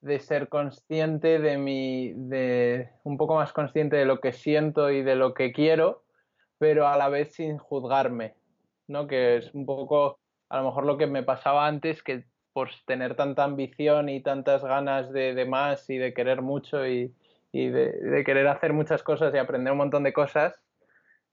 de 0.00 0.18
ser 0.18 0.48
consciente 0.48 1.38
de 1.38 1.58
mi, 1.58 2.12
de 2.14 2.90
un 3.04 3.16
poco 3.16 3.34
más 3.34 3.52
consciente 3.52 3.96
de 3.96 4.06
lo 4.06 4.20
que 4.20 4.32
siento 4.32 4.90
y 4.90 5.02
de 5.02 5.14
lo 5.14 5.34
que 5.34 5.52
quiero, 5.52 6.04
pero 6.58 6.88
a 6.88 6.96
la 6.96 7.08
vez 7.08 7.34
sin 7.34 7.58
juzgarme, 7.58 8.34
¿no? 8.86 9.06
Que 9.06 9.36
es 9.36 9.54
un 9.54 9.66
poco 9.66 10.18
a 10.48 10.58
lo 10.58 10.64
mejor 10.64 10.84
lo 10.84 10.98
que 10.98 11.06
me 11.06 11.22
pasaba 11.22 11.66
antes, 11.66 12.02
que 12.02 12.24
por 12.52 12.70
tener 12.86 13.14
tanta 13.14 13.44
ambición 13.44 14.08
y 14.08 14.22
tantas 14.22 14.64
ganas 14.64 15.12
de, 15.12 15.44
más 15.46 15.88
y 15.88 15.96
de 15.96 16.12
querer 16.12 16.42
mucho 16.42 16.86
y, 16.86 17.14
de, 17.52 18.22
querer 18.26 18.48
hacer 18.48 18.72
muchas 18.72 19.02
cosas 19.02 19.32
y 19.34 19.38
aprender 19.38 19.72
un 19.72 19.78
montón 19.78 20.02
de 20.02 20.12
cosas, 20.12 20.60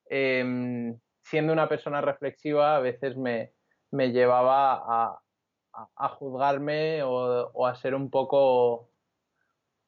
em, 0.10 1.00
siendo 1.24 1.54
una 1.54 1.68
persona 1.68 2.02
reflexiva 2.02 2.76
a 2.76 2.80
veces 2.80 3.18
me, 3.18 3.52
me 3.92 4.12
llevaba 4.12 4.74
a, 4.74 5.20
a, 5.96 6.10
juzgarme 6.10 7.04
o, 7.04 7.66
a 7.66 7.76
ser 7.76 7.94
un 7.94 8.10
poco, 8.10 8.90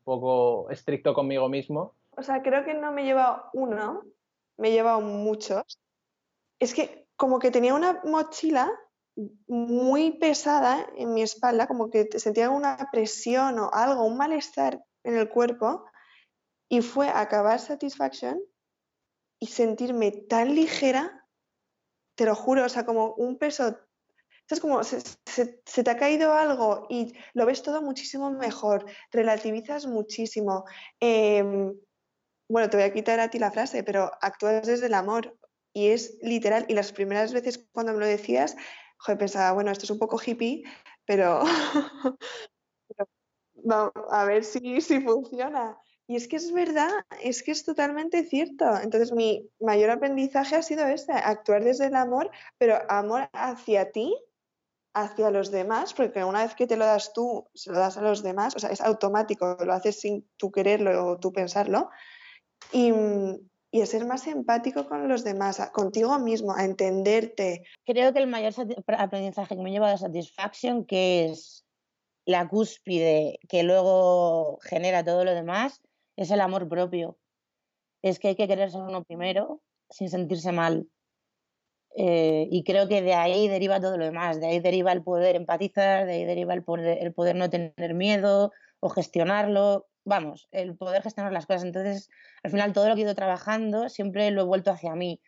poco 0.04 0.70
estricto 0.70 1.14
conmigo 1.14 1.50
mismo. 1.50 1.96
O 2.16 2.24
sea, 2.24 2.42
creo 2.42 2.64
que 2.64 2.74
no 2.74 2.92
me 2.92 3.04
lleva 3.04 3.50
uno, 3.54 4.04
me 4.58 4.70
he 4.70 4.72
llevado 4.72 5.02
muchos. 5.02 5.80
Es 6.60 6.74
que 6.74 7.08
como 7.16 7.40
que 7.40 7.52
tenía 7.52 7.74
una 7.74 8.02
mochila 8.04 8.72
muy 9.48 10.12
pesada 10.12 10.88
en 10.96 11.14
mi 11.14 11.22
espalda, 11.22 11.68
como 11.68 11.90
que 11.90 12.08
sentía 12.20 12.50
una 12.50 12.90
presión 12.92 13.60
o 13.60 13.70
algo, 13.74 14.06
un 14.06 14.18
malestar 14.18 14.84
en 15.04 15.18
el 15.18 15.30
cuerpo, 15.30 15.86
Y 16.72 16.82
fue 16.82 17.10
acabar 17.10 17.60
Satisfaction 17.60 18.40
y 19.40 19.48
sentirme 19.48 20.12
tan 20.12 20.54
ligera, 20.54 21.26
te 22.16 22.26
lo 22.26 22.36
juro, 22.36 22.64
o 22.66 22.70
sea, 22.70 22.86
como 22.86 23.16
un 23.16 23.40
peso 23.40 23.76
es 24.56 24.62
como 24.62 24.84
se, 24.84 25.02
te 25.84 25.92
ha 25.92 25.98
caído 25.98 26.34
algo 26.34 26.88
y 26.90 27.14
lo 27.34 27.46
ves 27.46 27.62
todo 27.62 27.82
muchísimo 27.82 28.32
mejor, 28.32 28.86
relativizas 29.12 29.86
muchísimo. 29.86 30.66
Em, 31.00 31.74
bueno, 32.50 32.70
te 32.70 32.78
voy 32.78 32.86
a 32.86 32.94
quitar 32.94 33.20
a 33.20 33.30
ti 33.30 33.38
la 33.38 33.52
frase, 33.52 33.84
pero 33.84 34.12
actúas 34.22 34.66
desde 34.66 34.88
el 34.88 34.96
amor 34.96 35.38
y 35.74 35.90
es 35.90 36.18
literal. 36.22 36.66
Y 36.68 36.74
las 36.74 36.92
primeras 36.92 37.32
veces 37.32 37.68
cuando 37.72 37.94
me 37.94 38.00
lo 38.00 38.08
decías, 38.08 38.56
joder, 38.98 39.20
pensaba, 39.20 39.52
bueno, 39.54 39.72
esto 39.72 39.86
es 39.86 39.92
un 39.92 40.00
poco 40.00 40.20
hippie, 40.24 40.64
pero, 41.06 41.42
a 44.10 44.26
ver 44.26 44.44
si, 44.44 44.82
si 44.82 45.00
funciona. 45.02 45.78
Y 46.08 46.16
es 46.16 46.28
que 46.28 46.38
es 46.38 46.52
verdad, 46.52 46.90
es 47.22 47.44
que 47.44 47.52
es 47.52 47.64
totalmente 47.64 48.24
cierto. 48.26 48.66
Entonces 48.82 49.12
mi 49.12 49.48
mayor 49.60 49.92
aprendizaje 49.92 50.56
ha 50.56 50.64
sido 50.64 50.88
este, 50.88 51.14
actuar 51.14 51.64
desde 51.64 51.86
el 51.86 51.96
amor, 51.96 52.32
pero 52.58 52.80
amor 52.90 53.30
hacia 53.32 53.92
ti 53.92 54.16
hacia 54.94 55.32
los 55.32 55.52
demás, 55.52 55.94
porque 55.94 56.24
una 56.24 56.44
vez 56.44 56.56
que 56.56 56.68
te 56.68 56.78
lo 56.78 56.86
das 56.86 57.14
tú, 57.14 57.48
se 57.54 57.72
lo 57.72 57.80
das 57.80 57.98
a 57.98 58.02
los 58.02 58.24
demás, 58.24 58.56
o 58.56 58.60
sea, 58.60 58.70
es 58.72 58.82
automático, 58.82 59.58
lo 59.64 59.74
haces 59.74 60.00
sin 60.00 60.28
tú 60.38 60.52
quererlo 60.52 61.06
o 61.06 61.20
tú 61.20 61.32
pensarlo, 61.32 61.90
y, 62.72 62.92
y 63.72 63.82
a 63.82 63.86
ser 63.86 64.06
más 64.06 64.28
empático 64.28 64.88
con 64.88 65.08
los 65.08 65.24
demás, 65.24 65.62
contigo 65.72 66.18
mismo, 66.20 66.56
a 66.56 66.66
entenderte. 66.66 67.64
Creo 67.86 68.14
que 68.14 68.20
el 68.20 68.28
mayor 68.28 68.54
aprendizaje 68.98 69.56
que 69.56 69.62
me 69.62 69.72
lleva 69.72 69.92
a 69.92 69.98
Satisfaction, 69.98 70.86
que 70.86 71.26
es 71.26 71.66
la 72.26 72.48
cúspide 72.48 73.40
que 73.48 73.64
luego 73.64 74.60
genera 74.62 75.04
todo 75.04 75.24
lo 75.26 75.34
demás, 75.34 75.82
es 76.16 76.32
el 76.32 76.42
amor 76.42 76.68
propio. 76.68 77.18
Es 78.02 78.20
que 78.20 78.30
hay 78.30 78.36
que 78.36 78.48
quererse 78.48 78.78
uno 78.78 79.04
primero 79.04 79.62
sin 79.90 80.10
sentirse 80.10 80.52
mal. 80.52 80.88
Eh, 82.02 82.48
y 82.50 82.64
creo 82.64 82.88
que 82.88 83.02
de 83.02 83.14
ahí 83.14 83.50
deriva 83.50 83.82
todo 83.82 83.98
lo 83.98 84.06
demás, 84.06 84.40
de 84.40 84.48
ahí 84.48 84.62
deriva 84.62 84.94
el 84.94 85.04
poder 85.04 85.36
empatizar, 85.36 86.06
de 86.06 86.14
ahí 86.14 86.24
deriva 86.24 86.54
el 86.54 86.64
poder, 86.64 86.98
el 87.02 87.12
poder 87.12 87.36
no 87.36 87.50
tener 87.50 87.94
miedo 87.94 88.54
o 88.80 88.88
gestionarlo, 88.88 89.90
vamos, 90.06 90.48
el 90.54 90.78
poder 90.78 91.04
gestionar 91.04 91.34
las 91.34 91.46
cosas. 91.46 91.66
Entonces, 91.66 92.10
al 92.42 92.52
final 92.52 92.72
todo 92.72 92.88
lo 92.88 92.96
que 92.96 93.02
he 93.02 93.04
ido 93.04 93.16
trabajando 93.16 93.90
siempre 93.90 94.32
lo 94.32 94.44
he 94.44 94.46
vuelto 94.46 94.72
hacia 94.72 94.96
mí. 94.96 95.20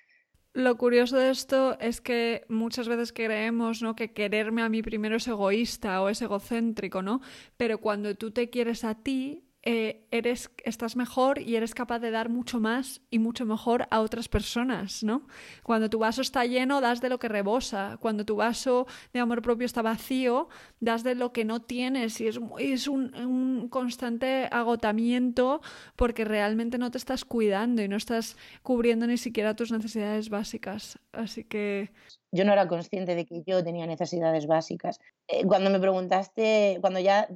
Lo 0.54 0.78
curioso 0.78 1.18
de 1.18 1.30
esto 1.30 1.78
es 1.82 2.00
que 2.00 2.46
muchas 2.48 2.88
veces 2.88 3.12
creemos 3.12 3.82
¿no? 3.82 3.94
que 3.94 4.14
quererme 4.14 4.62
a 4.62 4.70
mí 4.70 4.82
primero 4.82 5.18
es 5.18 5.28
egoísta 5.28 6.02
o 6.02 6.08
es 6.08 6.22
egocéntrico, 6.22 7.02
¿no? 7.02 7.20
Pero 7.58 7.80
cuando 7.80 8.16
tú 8.16 8.32
te 8.32 8.50
quieres 8.50 8.86
a 8.86 8.96
ti, 8.96 9.44
eh, 9.63 10.08
eres, 10.10 10.50
estás 10.63 10.95
mejor 10.95 11.39
y 11.39 11.56
eres 11.56 11.76
capaz 11.76 12.00
de 12.00 12.10
dar 12.10 12.30
mucho 12.30 12.60
más 12.60 13.02
y 13.12 13.19
mucho 13.19 13.45
mejor 13.45 13.88
a 13.91 14.00
otras 14.00 14.28
personas, 14.28 15.04
¿no? 15.04 15.28
Cuando 15.62 15.88
tu 15.88 16.00
vaso 16.00 16.24
está 16.24 16.45
lleno, 16.45 16.82
das 16.82 17.00
de 17.00 17.10
lo 17.10 17.19
que 17.19 17.28
rebosa. 17.28 17.97
Cuando 18.02 18.26
tu 18.26 18.38
vaso 18.38 18.88
de 19.13 19.19
amor 19.19 19.43
propio 19.43 19.67
está 19.67 19.84
vacío, 19.84 20.50
das 20.80 21.04
de 21.04 21.13
lo 21.13 21.32
que 21.32 21.45
no 21.45 21.62
tienes 21.62 22.19
y 22.21 22.28
es, 22.28 22.88
un 22.88 23.67
constante 23.69 24.47
agotamiento 24.52 25.62
porque 25.95 26.26
realmente 26.26 26.80
no 26.80 26.89
te 26.89 26.97
estás 26.97 27.24
cuidando 27.24 27.84
y 27.84 27.88
no 27.88 27.97
estás 27.97 28.38
cubriendo 28.63 29.06
ni 29.06 29.17
siquiera 29.17 29.56
tus 29.56 29.71
necesidades 29.71 30.30
básicas. 30.30 30.97
Así 31.12 31.43
que... 31.43 31.91
Yo 32.32 32.45
no 32.45 32.54
era 32.54 32.67
consciente 32.67 33.13
de 33.13 33.26
que 33.26 33.43
yo 33.45 33.63
tenía 33.63 33.86
necesidades 33.86 34.47
básicas. 34.47 35.00
Eh, 35.28 35.45
cuando 35.45 35.69
me 35.69 35.80
preguntaste, 35.80 36.78
cuando 36.82 37.00
ya 37.00 37.28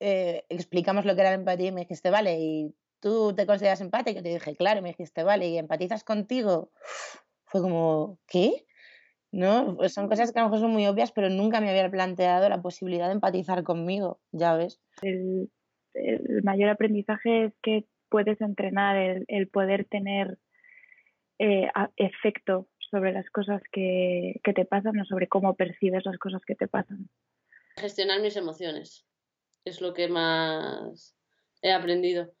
eh, 0.00 0.44
explicamos 0.48 1.04
lo 1.04 1.14
que 1.14 1.20
era 1.20 1.30
la 1.30 1.36
empatía 1.36 1.68
y 1.68 1.72
me 1.72 1.82
dijiste, 1.82 2.10
vale, 2.10 2.38
¿y 2.38 2.74
tú 3.00 3.34
te 3.34 3.46
consideras 3.46 3.80
empático? 3.80 4.20
Y 4.20 4.22
te 4.22 4.30
dije, 4.30 4.56
claro, 4.56 4.80
y 4.80 4.82
me 4.82 4.88
dijiste, 4.90 5.22
vale, 5.22 5.48
¿y 5.48 5.58
empatizas 5.58 6.04
contigo? 6.04 6.70
Fue 7.46 7.60
como, 7.60 8.18
¿qué? 8.26 8.66
¿No? 9.30 9.76
Pues 9.76 9.92
son 9.92 10.08
cosas 10.08 10.32
que 10.32 10.38
a 10.38 10.42
lo 10.42 10.48
mejor 10.48 10.60
son 10.60 10.72
muy 10.72 10.86
obvias, 10.86 11.12
pero 11.12 11.28
nunca 11.28 11.60
me 11.60 11.70
había 11.70 11.90
planteado 11.90 12.48
la 12.48 12.62
posibilidad 12.62 13.06
de 13.06 13.14
empatizar 13.14 13.62
conmigo, 13.62 14.20
ya 14.32 14.54
ves. 14.56 14.80
El, 15.02 15.50
mayor 16.42 16.70
aprendizaje 16.70 17.44
es 17.44 17.52
que 17.62 17.84
puedes 18.08 18.40
entrenar 18.40 19.24
el, 19.28 19.48
poder 19.48 19.84
tener 19.84 20.38
eh, 21.38 21.68
efecto 21.96 22.68
sobre 22.90 23.12
las 23.12 23.30
cosas 23.30 23.62
que, 23.70 24.40
que 24.42 24.52
te 24.52 24.64
pasan 24.64 24.98
o 24.98 25.04
sobre 25.04 25.28
cómo 25.28 25.54
percibes 25.54 26.04
las 26.04 26.18
cosas 26.18 26.42
que 26.44 26.56
te 26.56 26.66
pasan. 26.66 27.08
Gestionar 27.76 28.20
mis 28.20 28.36
emociones 28.36 29.06
es 29.64 29.80
lo 29.80 29.94
que 29.94 30.08
más 30.08 31.14
he 31.62 31.72
aprendido. 31.72 32.32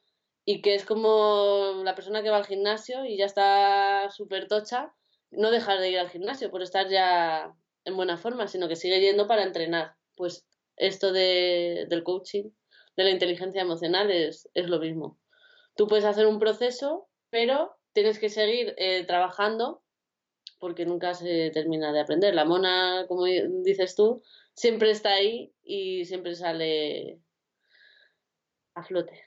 Y 0.44 0.60
que 0.60 0.74
es 0.74 0.84
como 0.84 1.82
la 1.84 1.94
persona 1.94 2.22
que 2.22 2.30
va 2.30 2.36
al 2.36 2.46
gimnasio 2.46 3.04
y 3.06 3.16
ya 3.16 3.24
está 3.24 4.10
súper 4.10 4.46
tocha, 4.46 4.92
no 5.30 5.50
dejar 5.50 5.80
de 5.80 5.90
ir 5.90 5.98
al 5.98 6.10
gimnasio 6.10 6.50
por 6.50 6.62
estar 6.62 6.88
ya 6.88 7.54
en 7.84 7.96
buena 7.96 8.16
forma, 8.16 8.46
sino 8.46 8.68
que 8.68 8.76
sigue 8.76 9.00
yendo 9.00 9.26
para 9.26 9.42
entrenar. 9.42 9.94
Pues 10.16 10.46
esto 10.76 11.12
de, 11.12 11.86
del 11.88 12.04
coaching, 12.04 12.50
de 12.96 13.04
la 13.04 13.10
inteligencia 13.10 13.62
emocional, 13.62 14.10
es, 14.10 14.48
es 14.54 14.68
lo 14.68 14.78
mismo. 14.78 15.18
Tú 15.76 15.86
puedes 15.88 16.04
hacer 16.04 16.26
un 16.26 16.38
proceso, 16.38 17.08
pero 17.30 17.76
tienes 17.92 18.18
que 18.18 18.28
seguir 18.28 18.74
eh, 18.76 19.04
trabajando 19.06 19.82
porque 20.58 20.86
nunca 20.86 21.14
se 21.14 21.50
termina 21.50 21.92
de 21.92 22.00
aprender. 22.00 22.34
La 22.34 22.44
mona, 22.44 23.06
como 23.08 23.24
dices 23.24 23.94
tú, 23.94 24.22
siempre 24.54 24.90
está 24.90 25.10
ahí 25.10 25.52
y 25.62 26.04
siempre 26.04 26.34
sale 26.34 27.20
a 28.74 28.82
flote. 28.82 29.24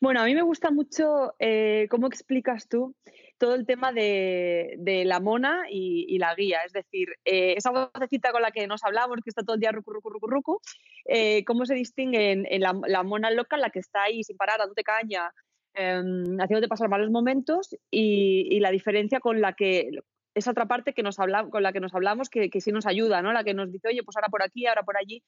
Bueno, 0.00 0.20
a 0.20 0.24
mí 0.24 0.34
me 0.34 0.42
gusta 0.42 0.70
mucho 0.70 1.34
eh, 1.38 1.86
cómo 1.90 2.06
explicas 2.06 2.68
tú 2.68 2.94
todo 3.38 3.54
el 3.54 3.64
tema 3.64 3.90
de, 3.92 4.76
la 5.06 5.18
mona 5.18 5.62
y, 5.70 6.18
la 6.18 6.34
guía. 6.34 6.58
Es 6.66 6.72
decir, 6.72 7.08
eh, 7.24 7.54
esa 7.56 7.70
vocecita 7.70 8.32
con 8.32 8.42
la 8.42 8.50
que 8.50 8.66
nos 8.66 8.84
hablamos, 8.84 9.16
que 9.24 9.30
está 9.30 9.42
todo 9.42 9.54
el 9.54 9.60
día 9.60 9.72
rucu, 9.72 9.92
rucu, 9.92 10.10
rucu, 10.10 10.26
rucu, 10.26 10.60
eh, 11.06 11.42
cómo 11.46 11.64
se 11.64 11.74
distingue 11.74 12.32
en, 12.32 12.60
la, 12.60 13.02
mona 13.02 13.30
loca, 13.30 13.56
la 13.56 13.70
que 13.70 13.78
está 13.78 14.02
ahí 14.02 14.22
sin 14.22 14.36
parar, 14.36 14.58
dándote 14.58 14.84
caña, 14.84 15.32
em, 15.72 16.38
haciéndote 16.38 16.68
pasar 16.68 16.90
malos 16.90 17.10
momentos, 17.10 17.74
y, 17.90 18.60
la 18.60 18.70
diferencia 18.70 19.20
con 19.20 19.40
la 19.40 19.54
que 19.54 19.88
esa 20.34 20.50
otra 20.52 20.66
parte 20.66 20.92
que 20.92 21.02
nos 21.02 21.18
habla, 21.18 21.48
con 21.48 21.62
la 21.62 21.72
que 21.72 21.80
nos 21.80 21.94
hablamos 21.94 22.30
que, 22.30 22.50
que 22.50 22.60
sí 22.60 22.72
nos 22.72 22.86
ayuda, 22.86 23.22
¿no? 23.22 23.32
La 23.32 23.44
que 23.44 23.54
nos 23.54 23.70
dice, 23.72 23.88
oye, 23.88 24.02
pues 24.02 24.16
ahora 24.16 24.28
por 24.28 24.42
aquí, 24.42 24.66
ahora 24.66 24.82
por 24.82 24.96
allí. 24.96 25.22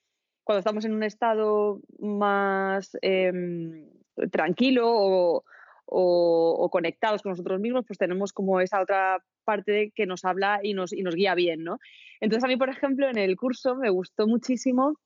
Cuando 0.44 0.58
estamos 0.58 0.84
en 0.84 0.92
un 0.92 1.02
estado 1.02 1.80
más 1.98 2.96
em, 3.02 3.88
tranquilo 4.30 4.90
o, 4.90 5.44
o, 5.86 6.68
conectados 6.70 7.22
con 7.22 7.30
nosotros 7.30 7.60
mismos, 7.60 7.84
pues 7.86 7.98
tenemos 7.98 8.32
como 8.32 8.60
esa 8.60 8.80
otra 8.80 9.22
parte 9.44 9.92
que 9.94 10.06
nos 10.06 10.24
habla 10.24 10.60
y 10.62 10.74
nos, 10.74 10.92
y 10.92 11.02
nos 11.02 11.14
guía 11.14 11.34
bien, 11.34 11.64
¿no? 11.64 11.78
Entonces 12.20 12.44
a 12.44 12.48
mí, 12.48 12.56
por 12.56 12.70
ejemplo, 12.70 13.08
en 13.08 13.18
el 13.18 13.36
curso 13.36 13.76
me 13.76 13.90
gustó 13.90 14.26
muchísimo 14.26 14.96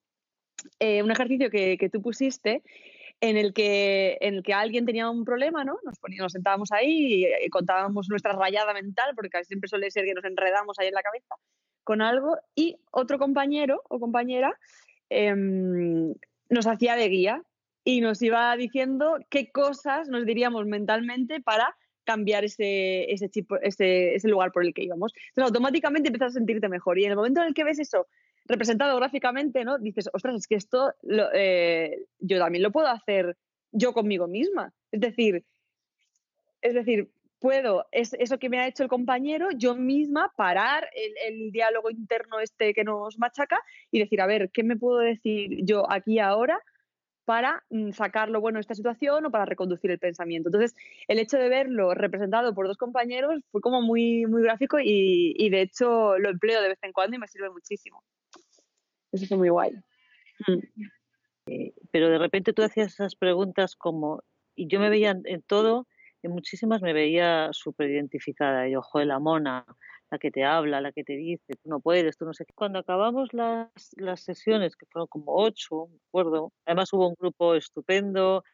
eh, 0.79 1.03
un 1.03 1.11
ejercicio 1.11 1.51
que, 1.51 1.77
que, 1.79 1.89
tú 1.89 2.03
pusiste 2.03 2.63
en 3.21 3.37
el 3.37 3.53
que, 3.55 4.19
en 4.21 4.35
el 4.35 4.43
que 4.43 4.53
alguien 4.53 4.85
tenía 4.85 5.09
un 5.09 5.25
problema, 5.25 5.65
¿no? 5.65 5.79
Nos, 5.85 5.99
poníamos, 5.99 6.25
nos 6.27 6.33
sentábamos 6.33 6.73
ahí 6.73 7.25
y, 7.25 7.51
contábamos 7.51 8.09
nuestra 8.09 8.33
rayada 8.33 8.75
mental, 8.75 9.13
porque 9.15 9.45
siempre 9.45 9.69
suele 9.69 9.91
ser 9.91 10.05
que 10.05 10.15
nos 10.15 10.25
enredamos 10.25 10.79
ahí 10.79 10.89
en 10.89 10.95
la 10.95 11.03
cabeza 11.03 11.35
con 11.85 12.03
algo, 12.03 12.37
y 12.55 12.77
otro 12.91 13.19
compañero 13.19 13.81
o 13.89 14.01
compañera 14.01 14.59
em, 15.09 16.15
nos 16.51 16.67
hacía 16.67 16.97
de 16.97 17.09
guía 17.09 17.43
y 17.85 18.01
nos 18.01 18.21
iba 18.23 18.57
diciendo 18.57 19.19
qué 19.31 19.53
cosas 19.53 20.09
nos 20.09 20.27
diríamos 20.27 20.67
mentalmente 20.67 21.41
para 21.41 21.77
cambiar 22.03 22.45
ese, 22.45 23.13
ese, 23.13 23.31
ese, 23.63 24.15
ese 24.15 24.29
lugar 24.29 24.51
por 24.51 24.65
el 24.65 24.75
que 24.75 24.83
íbamos. 24.83 25.13
Entonces, 25.29 25.49
automáticamente 25.49 26.09
empiezas 26.09 26.33
a 26.35 26.39
sentirte 26.39 26.69
mejor. 26.69 26.99
Y 26.99 27.05
en 27.05 27.11
el 27.11 27.17
momento 27.17 27.41
en 27.41 27.49
el 27.49 27.55
que 27.55 27.65
ves 27.65 27.79
eso 27.79 28.07
representado 28.49 28.97
gráficamente, 28.97 29.65
¿no? 29.65 29.79
Dices, 29.79 30.09
ostras, 30.13 30.37
es 30.37 30.47
que 30.47 30.57
esto 30.57 30.93
eh, 31.35 32.05
yo 32.19 32.39
también 32.39 32.63
lo 32.63 32.73
puedo 32.73 32.89
hacer 32.89 33.37
yo 33.73 33.93
conmigo 33.93 34.27
misma. 34.27 34.73
Es 34.93 35.01
decir, 35.01 35.45
es 36.63 36.75
decir, 36.75 37.11
puedo, 37.39 37.87
es 37.93 38.15
eso 38.15 38.39
que 38.39 38.49
me 38.49 38.59
ha 38.59 38.67
hecho 38.67 38.83
el 38.83 38.89
compañero, 38.89 39.49
yo 39.57 39.75
misma 39.75 40.33
parar 40.37 40.89
el, 40.95 41.35
el, 41.35 41.53
diálogo 41.53 41.91
interno 41.91 42.41
este 42.41 42.75
que 42.75 42.85
nos 42.85 43.19
machaca 43.19 43.61
y 43.91 43.99
decir, 43.99 44.21
a 44.21 44.27
ver, 44.27 44.51
¿qué 44.51 44.63
me 44.63 44.77
puedo 44.77 44.99
decir 44.99 45.65
yo 45.65 45.91
aquí 45.91 46.19
ahora 46.19 46.61
para 47.25 47.65
mm, 47.71 47.91
sacar 47.91 48.31
lo 48.31 48.41
bueno 48.41 48.57
de 48.59 48.63
esta 48.63 48.75
situación 48.75 49.27
o 49.27 49.31
para 49.31 49.45
reconducir 49.45 49.91
el 49.91 49.99
pensamiento? 49.99 50.49
Entonces, 50.49 50.75
el 51.09 51.19
hecho 51.19 51.39
de 51.39 51.49
verlo 51.49 51.95
representado 51.95 52.55
por 52.55 52.67
dos 52.67 52.79
compañeros 52.79 53.43
fue 53.51 53.61
como 53.61 53.83
muy, 53.83 54.27
muy 54.27 54.43
gráfico 54.43 54.79
y, 54.81 55.35
y 55.37 55.51
de 55.51 55.63
hecho 55.63 56.19
lo 56.19 56.31
empleo 56.31 56.63
de 56.63 56.71
vez 56.71 56.79
en 56.83 56.93
cuando 56.93 57.17
y 57.17 57.21
me 57.21 57.29
sirve 57.29 57.51
muchísimo. 57.51 58.03
Eso 59.23 59.37
muy 59.37 59.49
guay. 59.49 59.73
Mm. 60.47 60.59
Eh, 61.49 61.75
pero 61.91 62.09
de 62.11 62.19
repente 62.19 62.53
tú 62.53 62.63
hacías 62.63 62.93
esas 62.93 63.15
preguntas 63.15 63.77
como, 63.77 64.23
y 64.55 64.67
yo 64.67 64.81
me 64.81 64.91
veía 64.91 65.17
en 65.25 65.43
todo, 65.43 65.87
en 66.23 66.33
muchísimas 66.33 66.83
me 66.83 66.93
veía 66.93 67.49
súper 67.53 67.91
identificada. 67.91 68.69
Yo, 68.69 68.83
joder, 68.83 69.07
la 69.07 69.19
mona, 69.19 69.65
la 70.11 70.19
que 70.19 70.31
te 70.31 70.45
habla, 70.45 70.81
la 70.81 70.93
que 70.93 71.05
te 71.05 71.15
dice, 71.15 71.55
tú 71.63 71.69
no 71.69 71.81
puedes, 71.81 72.17
tú 72.17 72.25
no 72.25 72.35
sé 72.35 72.45
qué. 72.45 72.53
Cuando 72.55 72.79
acabamos 72.79 73.33
las, 73.33 73.71
las 73.97 74.21
sesiones, 74.21 74.77
que 74.77 74.87
fueron 74.87 75.07
como 75.09 75.37
ocho, 75.37 75.89
me 75.91 75.99
acuerdo, 76.09 76.53
además 76.65 76.93
hubo 76.93 77.09
un 77.09 77.17
grupo 77.19 77.55
estupendo, 77.55 78.45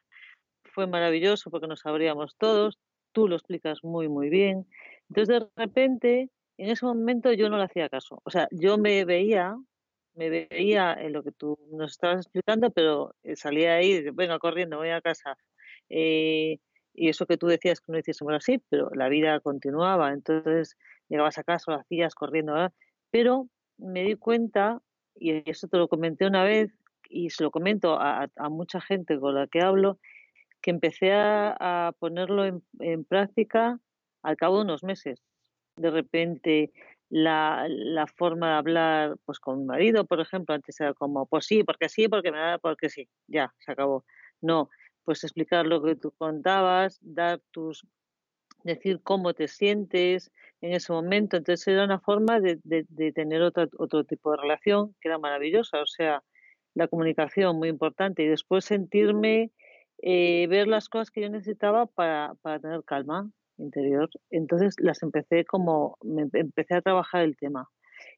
fue 0.64 0.86
maravilloso 0.86 1.50
porque 1.50 1.66
nos 1.66 1.84
abríamos 1.86 2.36
todos, 2.36 2.78
tú 3.12 3.28
lo 3.28 3.36
explicas 3.36 3.84
muy, 3.84 4.08
muy 4.08 4.28
bien. 4.28 4.66
Entonces, 5.08 5.40
de 5.40 5.46
repente, 5.56 6.30
en 6.58 6.70
ese 6.70 6.84
momento 6.84 7.32
yo 7.32 7.48
no 7.50 7.58
le 7.58 7.64
hacía 7.64 7.88
caso. 7.88 8.20
O 8.24 8.30
sea, 8.30 8.48
yo 8.50 8.78
me 8.78 9.04
veía, 9.04 9.56
me 10.14 10.30
veía 10.30 10.94
en 10.94 11.12
lo 11.12 11.22
que 11.22 11.32
tú 11.32 11.58
nos 11.70 11.92
estabas 11.92 12.26
explicando, 12.26 12.70
pero 12.70 13.14
eh, 13.22 13.36
salía 13.36 13.74
ahí, 13.74 14.10
venga, 14.12 14.38
corriendo, 14.38 14.78
voy 14.78 14.90
a 14.90 15.00
casa. 15.00 15.36
Eh, 15.88 16.58
y 16.94 17.08
eso 17.08 17.26
que 17.26 17.36
tú 17.36 17.46
decías 17.46 17.80
que 17.80 17.92
no 17.92 17.98
hiciésemos 17.98 18.34
así, 18.34 18.58
pero 18.68 18.90
la 18.94 19.08
vida 19.08 19.40
continuaba. 19.40 20.12
Entonces, 20.12 20.76
llegabas 21.08 21.38
a 21.38 21.44
casa, 21.44 21.72
lo 21.72 21.78
hacías 21.78 22.14
corriendo, 22.14 22.54
pero 23.10 23.48
me 23.78 24.04
di 24.04 24.14
cuenta, 24.16 24.80
y 25.14 25.48
eso 25.50 25.68
te 25.68 25.78
lo 25.78 25.88
comenté 25.88 26.26
una 26.26 26.44
vez, 26.44 26.72
y 27.08 27.30
se 27.30 27.42
lo 27.42 27.50
comento 27.50 27.98
a, 28.00 28.28
mucha 28.48 28.80
gente 28.80 29.18
con 29.18 29.34
la 29.34 29.46
que 29.46 29.60
hablo, 29.60 29.98
que 30.60 30.70
empecé 30.70 31.12
a, 31.12 31.92
ponerlo 31.98 32.44
en, 32.80 33.04
práctica 33.04 33.78
al 34.22 34.36
cabo 34.36 34.58
de 34.58 34.64
unos 34.64 34.82
meses. 34.82 35.22
De 35.76 35.90
repente, 35.90 36.72
la, 37.12 37.66
la, 37.68 38.06
forma 38.06 38.48
de 38.48 38.54
hablar 38.54 39.16
pues 39.26 39.38
con 39.38 39.58
mi 39.58 39.64
marido, 39.66 40.06
por 40.06 40.20
ejemplo, 40.20 40.54
antes 40.54 40.80
era 40.80 40.94
como, 40.94 41.26
pues 41.26 41.44
sí, 41.44 41.62
porque 41.62 41.90
sí, 41.90 42.08
porque 42.08 42.32
me 42.32 42.38
da, 42.38 42.58
porque 42.58 42.88
sí, 42.88 43.06
ya, 43.26 43.52
se 43.58 43.72
acabó. 43.72 44.06
No, 44.40 44.70
pues 45.04 45.22
explicar 45.22 45.66
lo 45.66 45.82
que 45.82 45.94
tú 45.94 46.12
contabas, 46.12 46.98
dar 47.02 47.40
tus 47.50 47.86
decir 48.64 49.02
cómo 49.02 49.34
te 49.34 49.46
sientes 49.46 50.32
en 50.62 50.72
ese 50.72 50.90
momento. 50.90 51.36
Entonces 51.36 51.68
era 51.68 51.84
una 51.84 52.00
forma 52.00 52.40
de, 52.40 52.58
de, 52.64 53.12
tener 53.12 53.42
otro, 53.42 53.68
otro 53.76 54.04
tipo 54.04 54.30
de 54.30 54.38
relación 54.38 54.94
que 54.98 55.08
era 55.08 55.18
maravillosa. 55.18 55.82
O 55.82 55.86
sea, 55.86 56.22
la 56.72 56.88
comunicación 56.88 57.58
muy 57.58 57.68
importante 57.68 58.22
y 58.22 58.28
después 58.28 58.64
sentirme, 58.64 59.50
eh, 59.98 60.46
ver 60.48 60.66
las 60.66 60.88
cosas 60.88 61.10
que 61.10 61.20
yo 61.20 61.28
necesitaba 61.28 61.84
para, 61.84 62.36
para 62.40 62.58
tener 62.58 62.82
calma 62.84 63.30
interior. 63.58 64.08
Entonces 64.30 64.74
las 64.78 65.02
empecé 65.02 65.44
como, 65.44 65.96
me 66.02 66.28
empecé 66.32 66.74
a 66.74 66.82
trabajar 66.82 67.22
el 67.22 67.36
tema. 67.36 67.68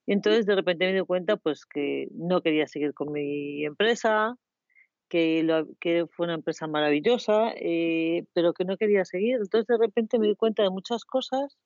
Y 0.07 0.13
entonces 0.13 0.47
de 0.47 0.55
repente 0.55 0.87
me 0.87 0.99
di 0.99 1.07
cuenta 1.07 1.37
pues 1.37 1.67
que 1.67 2.09
no 2.13 2.43
quería 2.43 2.67
seguir 2.67 2.95
con 2.95 3.13
mi 3.13 3.65
empresa, 3.65 4.37
que, 5.09 5.43
lo, 5.43 5.67
que 5.81 6.07
fue 6.11 6.27
una 6.27 6.35
empresa 6.35 6.67
maravillosa, 6.67 7.53
eh, 7.57 8.25
pero 8.33 8.55
que 8.55 8.65
no 8.65 8.77
quería 8.77 9.05
seguir. 9.05 9.37
Entonces 9.37 9.67
de 9.67 9.79
repente 9.79 10.19
me 10.19 10.29
di 10.29 10.37
cuenta 10.37 10.63
de 10.63 10.71
muchas 10.71 11.05
cosas 11.05 11.57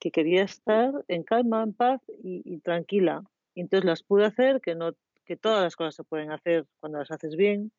que 0.00 0.10
quería 0.10 0.42
estar 0.42 0.92
en 1.08 1.22
calma, 1.22 1.62
en 1.62 1.72
paz 1.72 2.00
y, 2.22 2.42
y 2.44 2.58
tranquila. 2.60 3.22
Y 3.54 3.62
entonces 3.62 3.84
las 3.84 4.02
pude 4.02 4.26
hacer, 4.26 4.60
que 4.60 4.74
no 4.74 4.92
que 5.24 5.36
todas 5.36 5.62
las 5.62 5.76
cosas 5.76 5.94
se 5.94 6.04
pueden 6.04 6.30
hacer 6.30 6.66
cuando 6.80 6.98
las 6.98 7.10
haces 7.10 7.36
bien. 7.36 7.72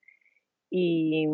Y, 0.69 1.27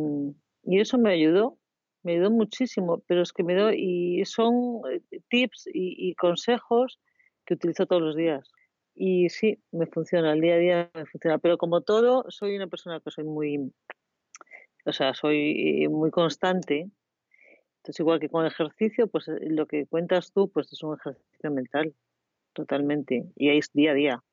y 0.63 0.80
eso 0.80 0.97
me 0.97 1.12
ayudó, 1.12 1.58
me 2.04 2.14
ayudó 2.14 2.32
muchísimo, 2.32 3.04
pero 3.08 3.22
es 3.22 3.32
que 3.34 3.44
me 3.44 3.56
dio, 3.56 3.72
y 3.72 4.24
son 4.26 4.82
eh, 4.92 5.02
tips 5.30 5.68
y, 5.68 6.10
y, 6.10 6.16
consejos 6.16 7.00
que 7.46 7.56
utilizo 7.56 7.86
todos 7.86 8.02
los 8.02 8.16
días. 8.16 8.50
Y 8.94 9.30
sí, 9.30 9.58
me 9.72 9.88
funciona, 9.88 10.34
el 10.34 10.42
día 10.42 10.56
a 10.56 10.58
día 10.58 10.92
me 10.94 11.06
funciona, 11.06 11.38
pero 11.38 11.58
como 11.58 11.82
todo, 11.82 12.26
soy 12.30 12.56
una 12.56 12.68
persona 12.68 13.00
que 13.00 13.12
soy 13.12 13.24
muy, 13.24 13.72
o 14.86 14.94
sea, 14.94 15.14
soy 15.14 15.88
muy 15.90 16.12
constante. 16.12 16.90
Entonces, 17.78 18.00
igual 18.00 18.20
que 18.20 18.30
con 18.30 18.46
ejercicio, 18.46 19.08
pues 19.08 19.28
eh, 19.28 19.38
lo 19.42 19.66
que 19.66 19.88
cuentas 19.88 20.32
tú, 20.34 20.50
pues 20.52 20.72
es 20.72 20.84
un 20.84 20.98
ejercicio 20.98 21.52
mental, 21.52 21.96
totalmente, 22.54 23.32
y 23.36 23.50
ahí 23.50 23.60
es 23.60 23.72
día 23.74 23.92
a 23.92 23.96
día. 23.96 24.24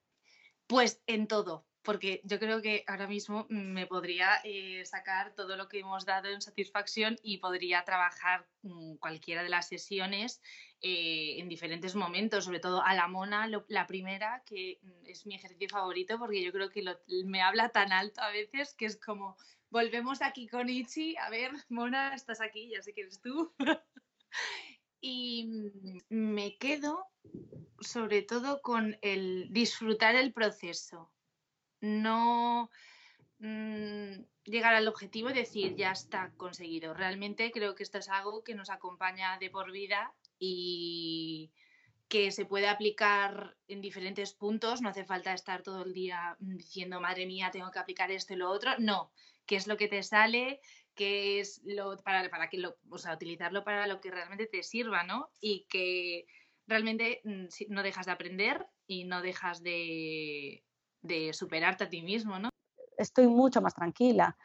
Pues 0.67 1.01
en 1.07 1.27
todo, 1.27 1.65
porque 1.89 2.21
yo 2.25 2.39
creo 2.39 2.61
que 2.61 2.85
ahora 2.87 3.07
mismo 3.07 3.47
me 3.49 3.87
podría 3.87 4.43
eh, 4.45 4.85
sacar 4.85 5.35
todo 5.35 5.57
lo 5.57 5.71
que 5.71 5.79
hemos 5.79 6.05
dado 6.05 6.29
en 6.29 6.43
satisfacción 6.43 7.17
y 7.23 7.39
podría 7.39 7.83
trabajar 7.83 8.47
mm, 8.61 8.97
cualquiera 8.97 9.43
de 9.43 9.49
las 9.49 9.69
sesiones 9.69 10.43
eh, 10.83 11.37
en 11.39 11.49
diferentes 11.49 11.95
momentos, 11.95 12.45
sobre 12.45 12.61
todo 12.61 12.83
a 12.85 12.93
la 12.93 13.09
mona, 13.09 13.49
la 13.69 13.87
primera, 13.87 14.43
que 14.45 14.79
mm, 14.83 15.07
es 15.07 15.25
mi 15.25 15.37
ejercicio 15.37 15.71
favorito 15.71 16.19
porque 16.19 16.43
yo 16.43 16.53
creo 16.53 16.69
que 16.69 16.85
me 17.25 17.41
habla 17.41 17.71
tan 17.71 17.91
alto 17.91 18.21
a 18.21 18.33
veces 18.33 18.75
que 18.75 18.85
es 18.85 18.99
como, 18.99 19.39
volvemos 19.71 20.21
aquí 20.21 20.47
con 20.47 20.69
Ichi, 20.69 21.17
a 21.17 21.31
ver, 21.31 21.53
mona, 21.71 22.15
estás 22.15 22.43
aquí, 22.43 22.69
ya 22.69 22.83
sé 22.83 22.93
que 22.93 23.01
eres 23.01 23.23
tú. 23.23 23.51
y 25.01 25.47
mm, 25.47 26.01
me 26.11 26.59
quedo 26.59 27.07
sobre 27.81 28.21
todo 28.21 28.61
con 28.61 28.99
el 29.01 29.47
disfrutar 29.51 30.17
el 30.17 30.35
proceso 30.35 31.11
no 31.81 32.71
mm, 33.39 34.23
llegar 34.45 34.75
al 34.75 34.89
objetivo 34.89 35.31
y 35.31 35.35
decir 35.35 35.77
ya 35.77 35.93
está 35.93 36.33
conseguido. 36.37 36.95
Realmente 36.95 37.51
creo 37.53 37.75
que 37.75 37.83
esto 37.83 37.99
es 37.99 38.09
algo 38.09 38.43
que 38.43 38.55
nos 38.55 38.71
acompaña 38.71 39.39
de 39.39 39.51
por 39.51 39.73
vida 39.73 40.15
y 40.39 41.51
que 42.09 42.31
se 42.33 42.47
puede 42.47 42.69
aplicar 42.69 43.57
en 43.69 43.81
diferentes 43.81 44.33
puntos. 44.33 44.81
No 44.81 44.89
hace 44.89 45.05
falta 45.05 45.35
estar 45.35 45.63
todo 45.63 45.85
el 45.85 45.93
día 45.93 46.37
diciendo, 46.41 47.01
madre 47.01 47.27
mía, 47.27 47.51
tengo 47.51 47.71
que 47.71 47.79
aplicar 47.79 48.11
esto 48.11 48.33
y 48.33 48.37
lo 48.37 48.51
otro. 48.51 48.73
No, 48.79 49.13
qué 49.47 49.57
es 49.57 49.67
lo 49.67 49.77
que 49.77 49.89
te 49.89 50.03
sale, 50.03 50.61
qué 50.95 51.41
es 51.41 51.61
lo 51.65 51.97
para, 51.99 52.29
para 52.31 52.49
que 52.49 52.59
lo, 52.59 52.77
o 52.91 52.99
sea, 52.99 53.15
utilizarlo 53.15 53.63
para 53.63 53.87
lo 53.87 54.01
que 54.01 54.11
realmente 54.11 54.47
te 54.47 54.63
sirva, 54.63 55.05
¿no? 55.05 55.31
Y 55.41 55.67
que 55.69 56.27
realmente 56.67 57.21
mm, 57.25 57.47
no 57.69 57.83
dejas 57.83 58.07
de 58.07 58.13
aprender 58.13 58.67
y 58.87 59.05
no 59.05 59.21
dejas 59.21 59.63
de, 59.63 60.65
de 61.03 61.33
superarte 61.33 61.85
a 61.85 61.89
ti 61.89 62.03
mismo, 62.03 62.39
¿no? 62.39 62.51
Estoy 62.97 63.29
mucho 63.29 63.61
más 63.63 63.75
tranquila, 63.75 64.37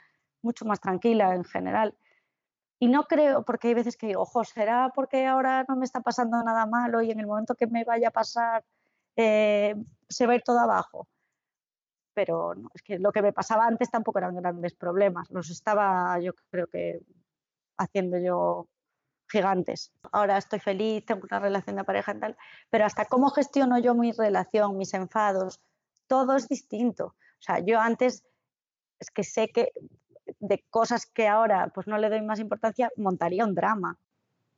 mucho 0.42 0.66
más 0.66 0.80
tranquila 0.80 1.34
en 1.34 1.44
general. 1.44 1.98
Y 2.80 2.88
no 2.88 3.06
creo, 3.06 3.44
porque 3.46 3.70
hay 3.70 3.74
veces 3.74 3.96
que 3.98 4.08
digo, 4.08 4.22
ojo, 4.22 4.44
¿será 4.44 4.92
porque 4.94 5.26
ahora 5.26 5.66
no 5.68 5.76
me 5.76 5.86
está 5.86 6.02
pasando 6.02 6.44
nada 6.44 6.66
malo 6.66 7.02
y 7.02 7.12
en 7.12 7.20
el 7.20 7.28
momento 7.28 7.56
que 7.56 7.68
me 7.68 7.86
vaya 7.86 8.10
a 8.10 8.12
pasar 8.12 8.66
eh, 9.16 9.76
se 10.10 10.28
va 10.28 10.34
a 10.34 10.36
ir 10.36 10.44
todo 10.44 10.60
abajo? 10.60 11.08
Pero 12.14 12.54
no, 12.56 12.70
es 12.74 12.82
que 12.84 13.00
lo 13.00 13.12
que 13.12 13.22
me 13.22 13.34
pasaba 13.34 13.66
antes 13.66 13.90
tampoco 13.90 14.20
eran 14.20 14.36
grandes 14.36 14.74
problemas, 14.76 15.32
los 15.32 15.50
estaba 15.50 16.20
yo 16.20 16.34
creo 16.52 16.68
que 16.68 17.00
haciendo 17.78 18.18
yo 18.20 18.68
gigantes. 19.30 19.92
Ahora 20.12 20.38
estoy 20.38 20.60
feliz, 20.60 21.06
tengo 21.06 21.22
una 21.24 21.40
relación 21.40 21.78
de 21.78 21.84
pareja 21.84 22.14
y 22.14 22.20
tal, 22.20 22.38
pero 22.70 22.86
hasta 22.86 23.06
cómo 23.06 23.30
gestiono 23.30 23.80
yo 23.80 23.96
mi 23.96 24.12
relación, 24.12 24.78
mis 24.78 24.94
enfados, 24.94 25.60
todo 26.08 26.36
es 26.36 26.48
distinto. 26.48 27.06
O 27.06 27.42
sea, 27.42 27.60
yo 27.60 27.80
antes 27.80 28.24
es 29.00 29.12
que 29.12 29.24
sé 29.24 29.50
que 29.50 29.72
de 30.40 30.64
cosas 30.70 31.06
que 31.06 31.28
ahora 31.28 31.72
pues 31.74 31.88
no 31.88 31.98
le 31.98 32.10
doy 32.10 32.22
más 32.22 32.40
importancia, 32.40 32.92
montaría 32.96 33.46
un 33.46 33.56
drama. 33.56 33.98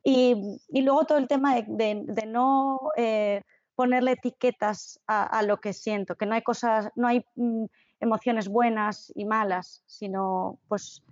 Y, 0.02 0.60
luego 0.70 1.04
todo 1.04 1.18
el 1.18 1.26
tema 1.26 1.56
de, 1.56 2.26
no 2.28 2.78
eh, 2.96 3.42
ponerle 3.74 4.12
etiquetas 4.12 5.00
a, 5.08 5.42
lo 5.42 5.56
que 5.58 5.72
siento, 5.72 6.14
que 6.14 6.26
no 6.26 6.36
hay 6.36 6.42
cosas, 6.42 6.90
no 6.94 7.08
hay 7.08 7.24
mm, 7.34 7.64
emociones 7.98 8.48
buenas 8.48 9.12
y 9.16 9.24
malas, 9.24 9.82
sino 9.86 10.60
pues 10.68 11.02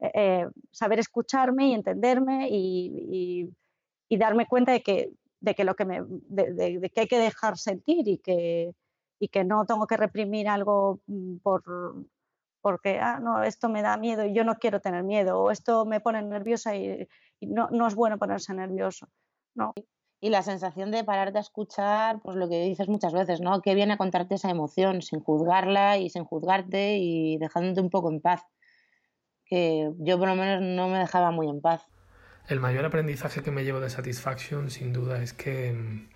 eh, 0.00 0.10
eh, 0.14 0.46
saber 0.70 0.98
escucharme 0.98 1.68
y 1.68 1.74
entenderme 1.74 2.48
y, 2.50 3.50
darme 4.10 4.46
cuenta 4.46 4.72
de 4.72 4.82
que, 4.82 5.12
de 5.40 5.54
que 5.54 5.64
lo 5.64 5.76
que 5.76 5.84
me, 5.84 6.00
de, 6.02 6.90
que 6.94 7.00
hay 7.02 7.06
que 7.06 7.18
dejar 7.18 7.58
sentir 7.58 8.08
y 8.08 8.16
que, 8.16 8.74
y 9.18 9.28
que 9.28 9.44
no 9.44 9.64
tengo 9.66 9.86
que 9.86 9.96
reprimir 9.96 10.48
algo 10.48 11.00
mm, 11.06 11.38
por, 11.38 11.62
porque, 12.60 12.98
ah, 13.00 13.18
no, 13.20 13.42
esto 13.42 13.68
me 13.68 13.82
da 13.82 13.96
miedo 13.96 14.24
y 14.24 14.34
yo 14.34 14.44
no 14.44 14.56
quiero 14.56 14.80
tener 14.80 15.02
miedo, 15.02 15.40
o 15.40 15.50
esto 15.50 15.84
me 15.86 16.00
pone 16.00 16.22
nerviosa 16.22 16.76
y, 16.76 17.08
no, 17.40 17.68
no, 17.70 17.86
es 17.86 17.94
bueno 17.94 18.18
ponerse 18.18 18.52
nervioso. 18.54 19.08
¿no? 19.54 19.72
Y 20.20 20.30
la 20.30 20.42
sensación 20.42 20.90
de 20.90 21.04
pararte 21.04 21.38
a 21.38 21.42
escuchar, 21.42 22.20
pues 22.22 22.36
lo 22.36 22.48
que 22.48 22.62
dices 22.62 22.88
muchas 22.88 23.12
veces, 23.12 23.40
¿no? 23.40 23.62
Que 23.62 23.74
viene 23.74 23.92
a 23.92 23.96
contarte 23.96 24.34
esa 24.34 24.50
emoción 24.50 25.00
sin 25.00 25.20
juzgarla 25.20 25.98
y 25.98 26.10
sin 26.10 26.24
juzgarte 26.24 26.98
y 26.98 27.38
dejándote 27.38 27.80
un 27.80 27.90
poco 27.90 28.10
en 28.10 28.20
paz. 28.20 28.42
Que 29.44 29.92
yo 29.98 30.18
por 30.18 30.28
lo 30.28 30.34
menos 30.34 30.60
no 30.60 30.88
me 30.88 30.98
dejaba 30.98 31.30
muy 31.30 31.48
en 31.48 31.60
paz. 31.60 31.86
El 32.48 32.58
mayor 32.58 32.84
aprendizaje 32.84 33.42
que 33.42 33.52
me 33.52 33.62
llevo 33.62 33.78
de 33.78 33.90
Satisfaction, 33.90 34.70
sin 34.70 34.92
duda, 34.92 35.22
es 35.22 35.32
que 35.32 35.72
mm, 35.72 36.08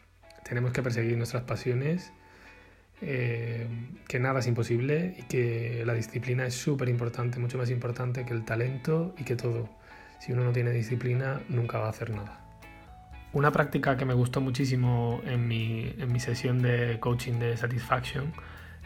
tenemos 0.44 0.72
que 0.72 0.82
perseguir 0.82 1.16
nuestras 1.16 1.44
pasiones 1.44 2.12
eh, 3.02 3.66
que 4.06 4.20
nada 4.20 4.40
es 4.40 4.46
imposible 4.46 5.16
y 5.18 5.22
que 5.22 5.82
la 5.84 5.94
disciplina 5.94 6.46
es 6.46 6.54
súper 6.54 6.88
importante, 6.88 7.38
mucho 7.40 7.58
más 7.58 7.70
importante 7.70 8.24
que 8.24 8.33
el 8.33 8.44
talento 8.44 9.14
y 9.18 9.24
que 9.24 9.37
todo. 9.37 9.68
Si 10.20 10.33
uno 10.33 10.44
no 10.44 10.52
tiene 10.52 10.70
disciplina, 10.70 11.40
nunca 11.48 11.79
va 11.79 11.87
a 11.87 11.90
hacer 11.90 12.10
nada. 12.10 12.38
Una 13.33 13.50
práctica 13.50 13.96
que 13.96 14.04
me 14.04 14.14
gustó 14.14 14.40
muchísimo 14.40 15.20
en 15.24 15.48
mi, 15.48 15.94
en 15.98 16.12
mi 16.12 16.20
sesión 16.20 16.62
de 16.62 17.00
coaching 17.00 17.40
de 17.40 17.56
Satisfaction, 17.56 18.33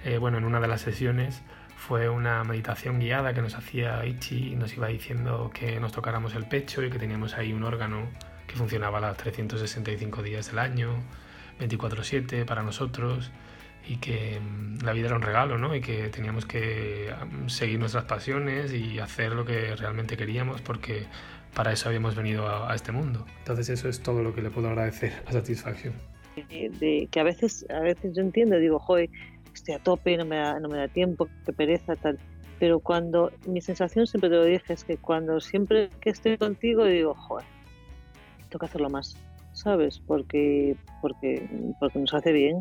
eh, 0.05 0.19
bueno, 0.19 0.39
en 0.39 0.45
una 0.45 0.61
de 0.61 0.69
las 0.69 0.81
sesiones, 0.81 1.43
fue 1.77 2.09
una 2.09 2.43
meditación 2.45 2.99
guiada 2.99 3.35
que 3.35 3.43
nos 3.43 3.55
hacía 3.55 4.05
Ichi 4.07 4.53
y 4.53 4.57
nos 4.57 4.75
iba 4.77 4.89
diciendo 4.89 5.51
que 5.53 5.79
nos 5.79 5.93
tocáramos 5.93 6.35
el 6.35 6.47
pecho 6.47 6.83
y 6.83 6.91
que 6.91 6.99
teníamos 6.99 7.35
ahí 7.35 7.53
un 7.53 7.65
órgano 7.65 8.09
que 8.47 8.55
funcionaba 8.55 8.99
a 8.99 9.01
los 9.03 9.17
365 9.17 10.23
días 10.23 10.47
del 10.47 10.59
año, 10.59 11.03
24/7 11.59 12.45
para 12.47 12.63
nosotros 12.63 13.31
y 13.87 13.97
que 13.99 14.41
mm, 14.41 14.85
la 14.85 14.93
vida 14.93 15.07
era 15.07 15.17
un 15.17 15.23
regalo, 15.23 15.59
¿no? 15.59 15.75
Y 15.75 15.81
que 15.81 16.09
teníamos 16.09 16.47
que 16.47 17.13
seguir 17.47 17.79
nuestras 17.79 18.05
pasiones 18.05 18.73
y 18.73 18.99
hacer 18.99 19.33
lo 19.33 19.45
que 19.45 19.77
realmente 19.77 20.17
queríamos 20.17 20.61
porque 20.61 21.07
para 21.55 21.73
eso 21.73 21.89
habíamos 21.89 22.15
venido 22.15 22.47
a, 22.49 22.75
este 22.75 22.93
mundo. 22.93 23.25
Entonces 23.39 23.71
eso 23.71 23.89
es 23.89 24.03
todo 24.03 24.23
lo 24.23 24.35
que 24.35 24.43
le 24.43 24.51
puedo 24.51 24.69
agradecer 24.69 25.13
a 25.27 25.33
Satisfaction. 25.33 25.95
De, 26.51 27.09
que 27.11 27.21
a 27.21 27.23
veces, 27.23 27.65
a 27.71 27.81
veces 27.81 28.15
yo 28.15 28.21
entiendo, 28.21 28.59
digo, 28.59 28.79
joder, 28.79 29.09
estoy 29.55 29.75
a 29.75 29.79
tope, 29.79 30.19
no 30.19 30.27
me 30.27 30.37
da, 30.37 30.61
no 30.61 30.69
me 30.69 30.77
da 30.77 30.89
tiempo, 30.89 31.29
qué 31.47 31.53
pereza, 31.55 31.97
tal. 31.97 32.19
Pero 32.59 32.81
cuando, 32.81 33.33
mi 33.47 33.63
sensación 33.63 34.07
siempre 34.07 34.29
te 34.29 34.37
lo 34.37 34.45
dije, 34.45 34.75
es 34.75 34.85
que 34.85 34.99
cuando 34.99 35.41
siempre 35.41 35.89
que 36.01 36.11
estoy 36.11 36.37
contigo 36.37 36.85
digo, 36.85 37.15
joder, 37.15 37.47
tengo 38.51 38.59
que 38.59 38.67
hacerlo 38.67 38.91
más, 38.91 39.17
¿sabes? 39.53 39.99
Porque, 39.99 40.77
porque, 41.01 41.49
porque 41.81 41.99
nos 41.99 42.13
hace 42.13 42.33
bien. 42.33 42.59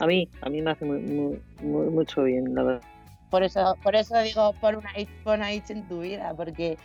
A 0.00 0.06
mí, 0.06 0.28
a 0.40 0.48
mí 0.48 0.62
me 0.62 0.70
hace 0.70 0.84
muy, 0.84 1.40
mucho 1.62 2.24
bien, 2.24 2.54
la 2.54 2.62
verdad. 2.62 2.82
Por 3.30 3.44
eso, 3.44 3.76
por 3.82 3.94
eso 3.94 4.18
digo, 4.22 4.54
por 4.54 4.76
una, 4.76 4.90
por 5.22 5.36
una 5.36 5.52
en 5.52 5.86
tu 5.86 6.00
vida, 6.00 6.34
porque 6.36 6.76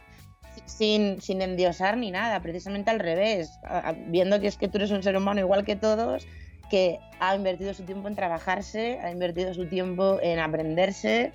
sin, 0.66 1.22
sin 1.22 1.42
endiosar 1.42 1.98
ni 1.98 2.12
nada, 2.12 2.40
precisamente 2.42 2.92
al 2.92 3.00
revés, 3.00 3.60
viendo 4.08 4.40
que 4.40 4.48
es 4.48 4.58
que 4.58 4.68
tú 4.68 4.78
eres 4.78 4.92
un 4.92 5.02
ser 5.02 5.18
humano 5.18 5.40
igual 5.40 5.66
que 5.66 5.76
todos, 5.76 6.28
que 6.70 7.00
ha 7.20 7.36
invertido 7.36 7.74
su 7.74 7.84
tiempo 7.84 8.08
en 8.08 8.16
trabajarse, 8.16 9.00
ha 9.00 9.12
invertido 9.12 9.54
su 9.54 9.68
tiempo 9.68 10.20
en 10.22 10.40
aprenderse 10.40 11.32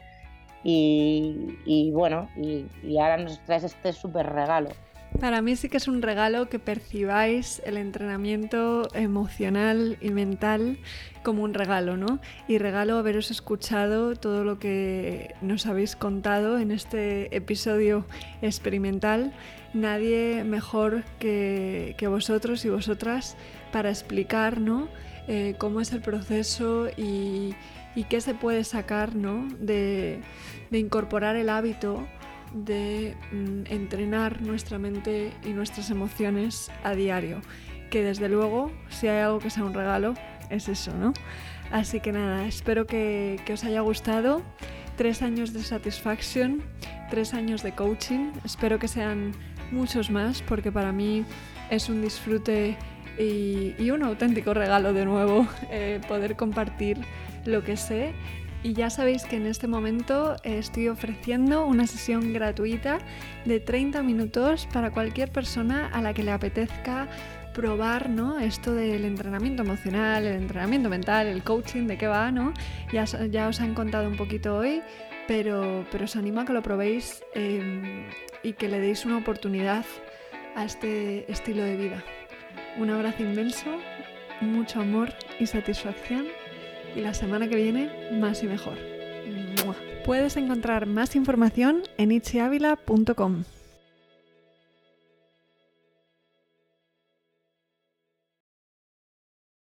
y, 0.62 1.90
bueno, 1.92 2.28
y, 2.36 2.66
y, 2.82 2.98
ahora 2.98 3.16
nos 3.16 3.40
traes 3.46 3.64
este 3.64 3.92
súper 3.92 4.26
regalo. 4.26 4.70
Para 5.18 5.42
mí 5.42 5.56
sí 5.56 5.68
que 5.68 5.76
es 5.76 5.88
un 5.88 6.02
regalo 6.02 6.48
que 6.48 6.58
percibáis 6.58 7.60
el 7.66 7.76
entrenamiento 7.76 8.88
emocional 8.94 9.98
y 10.00 10.10
mental 10.10 10.78
como 11.22 11.42
un 11.42 11.52
regalo, 11.52 11.96
¿no? 11.96 12.20
Y 12.48 12.58
regalo 12.58 12.96
haberos 12.96 13.30
escuchado 13.30 14.14
todo 14.14 14.44
lo 14.44 14.58
que 14.58 15.34
nos 15.42 15.66
habéis 15.66 15.96
contado 15.96 16.58
en 16.58 16.70
este 16.70 17.34
episodio 17.36 18.06
experimental. 18.40 19.34
Nadie 19.74 20.44
mejor 20.44 21.04
que, 21.18 21.94
vosotros 22.08 22.64
y 22.64 22.70
vosotras 22.70 23.36
para 23.72 23.90
explicar, 23.90 24.60
¿no? 24.60 24.88
Eh, 25.28 25.54
cómo 25.58 25.80
es 25.80 25.92
el 25.92 26.00
proceso 26.00 26.88
y, 26.96 27.54
qué 28.08 28.20
se 28.22 28.32
puede 28.32 28.64
sacar, 28.64 29.14
¿no? 29.14 29.46
De, 29.58 30.20
de 30.70 30.78
incorporar 30.78 31.36
el 31.36 31.50
hábito 31.50 32.06
de 32.52 33.16
mm, 33.32 33.72
entrenar 33.72 34.42
nuestra 34.42 34.78
mente 34.78 35.32
y 35.44 35.50
nuestras 35.50 35.90
emociones 35.90 36.70
a 36.84 36.94
diario. 36.94 37.40
Que 37.90 38.02
desde 38.02 38.28
luego, 38.28 38.70
si 38.88 39.08
hay 39.08 39.18
algo 39.18 39.38
que 39.38 39.50
sea 39.50 39.64
un 39.64 39.74
regalo, 39.74 40.14
es 40.48 40.68
eso, 40.68 40.94
¿no? 40.94 41.12
Así 41.70 42.00
que 42.00 42.12
nada, 42.12 42.46
espero 42.46 42.86
que, 42.86 43.40
que 43.44 43.52
os 43.52 43.64
haya 43.64 43.80
gustado. 43.80 44.42
Tres 44.96 45.22
años 45.22 45.52
de 45.52 45.62
satisfacción, 45.62 46.62
tres 47.10 47.32
años 47.34 47.62
de 47.62 47.72
coaching. 47.72 48.32
Espero 48.44 48.78
que 48.78 48.88
sean 48.88 49.32
muchos 49.70 50.10
más 50.10 50.42
porque 50.42 50.72
para 50.72 50.92
mí 50.92 51.24
es 51.70 51.88
un 51.88 52.02
disfrute 52.02 52.76
y, 53.18 53.90
un 53.90 54.02
auténtico 54.02 54.54
regalo 54.54 54.92
de 54.92 55.04
nuevo 55.04 55.46
eh, 55.70 56.00
poder 56.08 56.36
compartir 56.36 56.98
lo 57.44 57.62
que 57.64 57.76
sé 57.76 58.12
y 58.62 58.74
ya 58.74 58.90
sabéis 58.90 59.24
que 59.24 59.36
en 59.36 59.46
este 59.46 59.66
momento 59.66 60.36
estoy 60.44 60.88
ofreciendo 60.88 61.66
una 61.66 61.86
sesión 61.86 62.32
gratuita 62.32 62.98
de 63.44 63.60
30 63.60 64.02
minutos 64.02 64.68
para 64.72 64.90
cualquier 64.90 65.30
persona 65.32 65.88
a 65.92 66.02
la 66.02 66.12
que 66.12 66.22
le 66.22 66.32
apetezca 66.32 67.08
probar 67.54 68.10
¿no? 68.10 68.38
esto 68.38 68.74
del 68.74 69.04
entrenamiento 69.04 69.62
emocional, 69.62 70.26
el 70.26 70.36
entrenamiento 70.36 70.88
mental, 70.88 71.26
el 71.26 71.42
coaching, 71.42 71.86
de 71.86 71.98
qué 71.98 72.06
va, 72.06 72.30
¿no? 72.30 72.52
Ya, 72.92 73.04
ya 73.04 73.48
os 73.48 73.60
han 73.60 73.74
contado 73.74 74.08
un 74.08 74.16
poquito 74.16 74.56
hoy, 74.56 74.82
pero, 75.26 75.84
pero 75.90 76.04
os 76.04 76.16
animo 76.16 76.40
a 76.40 76.44
que 76.44 76.52
lo 76.52 76.62
probéis 76.62 77.22
em, 77.34 78.04
y 78.42 78.52
que 78.52 78.68
le 78.68 78.78
deis 78.78 79.04
una 79.04 79.18
oportunidad 79.18 79.84
a 80.54 80.64
este 80.64 81.30
estilo 81.30 81.64
de 81.64 81.76
vida. 81.76 82.04
Un 82.78 82.90
abrazo 82.90 83.22
inmenso, 83.22 83.78
mucho 84.40 84.80
amor 84.80 85.12
y 85.38 85.46
satisfacción 85.46 86.26
y 86.94 87.00
la 87.00 87.14
semana 87.14 87.48
que 87.48 87.56
viene 87.56 87.90
más 88.12 88.42
y 88.42 88.46
mejor. 88.46 88.78
Puedes 90.04 90.36
encontrar 90.36 90.86
más 90.86 91.14
información 91.14 91.82
en 91.98 92.10
itziavila.com. 92.12 93.44